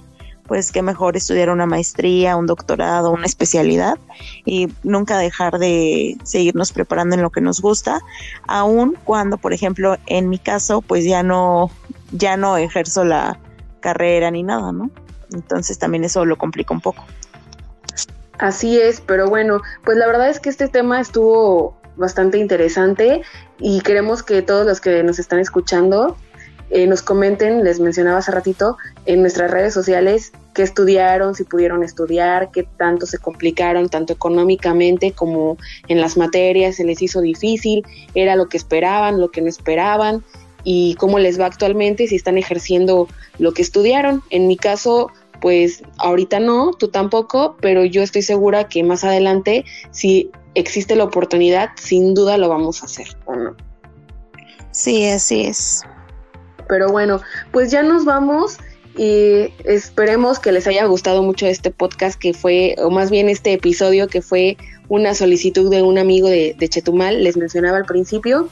pues 0.47 0.71
que 0.71 0.81
mejor 0.81 1.17
estudiar 1.17 1.49
una 1.49 1.65
maestría, 1.65 2.35
un 2.35 2.45
doctorado, 2.45 3.11
una 3.11 3.25
especialidad 3.25 3.97
y 4.45 4.67
nunca 4.83 5.17
dejar 5.17 5.59
de 5.59 6.17
seguirnos 6.23 6.71
preparando 6.71 7.15
en 7.15 7.21
lo 7.21 7.29
que 7.29 7.41
nos 7.41 7.61
gusta, 7.61 7.99
aun 8.47 8.97
cuando, 9.03 9.37
por 9.37 9.53
ejemplo, 9.53 9.97
en 10.07 10.29
mi 10.29 10.39
caso, 10.39 10.81
pues 10.81 11.05
ya 11.05 11.23
no, 11.23 11.69
ya 12.11 12.37
no 12.37 12.57
ejerzo 12.57 13.03
la 13.03 13.39
carrera 13.79 14.31
ni 14.31 14.43
nada, 14.43 14.71
¿no? 14.71 14.91
Entonces 15.33 15.79
también 15.79 16.03
eso 16.03 16.25
lo 16.25 16.37
complica 16.37 16.73
un 16.73 16.81
poco. 16.81 17.05
Así 18.37 18.79
es, 18.79 19.01
pero 19.01 19.29
bueno, 19.29 19.61
pues 19.83 19.97
la 19.97 20.07
verdad 20.07 20.29
es 20.29 20.39
que 20.39 20.49
este 20.49 20.67
tema 20.67 20.99
estuvo 20.99 21.77
bastante 21.95 22.37
interesante 22.37 23.21
y 23.59 23.81
queremos 23.81 24.23
que 24.23 24.41
todos 24.41 24.65
los 24.65 24.81
que 24.81 25.03
nos 25.03 25.19
están 25.19 25.39
escuchando 25.39 26.17
eh, 26.71 26.87
nos 26.87 27.01
comenten, 27.01 27.63
les 27.63 27.79
mencionaba 27.79 28.19
hace 28.19 28.31
ratito, 28.31 28.77
en 29.05 29.21
nuestras 29.21 29.51
redes 29.51 29.73
sociales 29.73 30.31
qué 30.53 30.63
estudiaron, 30.63 31.35
si 31.35 31.43
pudieron 31.43 31.83
estudiar, 31.83 32.49
qué 32.51 32.63
tanto 32.77 33.05
se 33.05 33.17
complicaron, 33.17 33.89
tanto 33.89 34.13
económicamente 34.13 35.11
como 35.11 35.57
en 35.89 35.99
las 35.99 36.15
materias, 36.15 36.77
se 36.77 36.85
les 36.85 37.01
hizo 37.01 37.21
difícil, 37.21 37.85
era 38.15 38.35
lo 38.35 38.47
que 38.47 38.57
esperaban, 38.57 39.19
lo 39.19 39.31
que 39.31 39.41
no 39.41 39.49
esperaban 39.49 40.23
y 40.63 40.95
cómo 40.95 41.19
les 41.19 41.39
va 41.39 41.45
actualmente, 41.45 42.07
si 42.07 42.15
están 42.15 42.37
ejerciendo 42.37 43.07
lo 43.37 43.53
que 43.53 43.61
estudiaron. 43.61 44.23
En 44.29 44.47
mi 44.47 44.55
caso, 44.55 45.09
pues 45.41 45.83
ahorita 45.97 46.39
no, 46.39 46.71
tú 46.71 46.87
tampoco, 46.87 47.57
pero 47.59 47.83
yo 47.83 48.01
estoy 48.01 48.21
segura 48.21 48.69
que 48.69 48.83
más 48.83 49.03
adelante, 49.03 49.65
si 49.91 50.31
existe 50.55 50.95
la 50.95 51.03
oportunidad, 51.03 51.71
sin 51.75 52.13
duda 52.13 52.37
lo 52.37 52.47
vamos 52.47 52.81
a 52.81 52.85
hacer, 52.85 53.07
¿o 53.25 53.35
no? 53.35 53.55
Sí, 54.71 55.05
así 55.09 55.41
es. 55.41 55.83
Pero 56.71 56.89
bueno, 56.89 57.19
pues 57.51 57.69
ya 57.69 57.83
nos 57.83 58.05
vamos 58.05 58.57
y 58.95 59.53
esperemos 59.65 60.39
que 60.39 60.53
les 60.53 60.67
haya 60.67 60.85
gustado 60.85 61.21
mucho 61.21 61.45
este 61.45 61.69
podcast 61.69 62.17
que 62.17 62.33
fue, 62.33 62.77
o 62.77 62.89
más 62.89 63.11
bien 63.11 63.27
este 63.27 63.51
episodio 63.51 64.07
que 64.07 64.21
fue 64.21 64.55
una 64.87 65.13
solicitud 65.13 65.69
de 65.69 65.81
un 65.81 65.97
amigo 65.97 66.29
de, 66.29 66.55
Chetumal, 66.69 67.25
les 67.25 67.35
mencionaba 67.35 67.75
al 67.75 67.83
principio. 67.83 68.47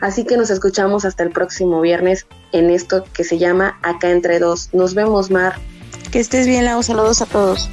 Así 0.00 0.24
que 0.24 0.38
nos 0.38 0.48
escuchamos 0.48 1.04
hasta 1.04 1.24
el 1.24 1.30
próximo 1.30 1.82
viernes 1.82 2.26
en 2.52 2.70
esto 2.70 3.04
que 3.12 3.22
se 3.22 3.36
llama 3.36 3.78
Acá 3.82 4.12
entre 4.12 4.38
dos. 4.38 4.70
Nos 4.72 4.94
vemos, 4.94 5.30
Mar. 5.30 5.56
Que 6.10 6.20
estés 6.20 6.46
bien, 6.46 6.64
Lau. 6.64 6.82
Saludos 6.82 7.20
a 7.20 7.26
todos. 7.26 7.68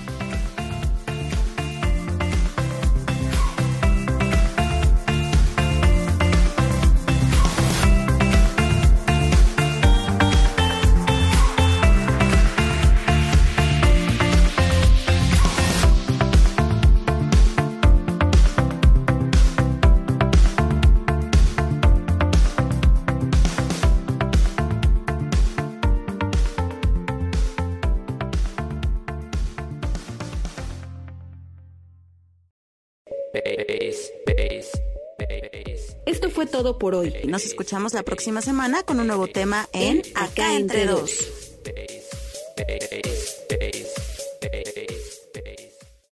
Hoy. 36.93 37.13
Nos 37.27 37.45
escuchamos 37.45 37.93
la 37.93 38.03
próxima 38.03 38.41
semana 38.41 38.83
con 38.83 38.99
un 38.99 39.07
nuevo 39.07 39.27
tema 39.27 39.67
en 39.73 40.03
Acá 40.13 40.53
entre 40.53 40.85
dos. 40.85 41.11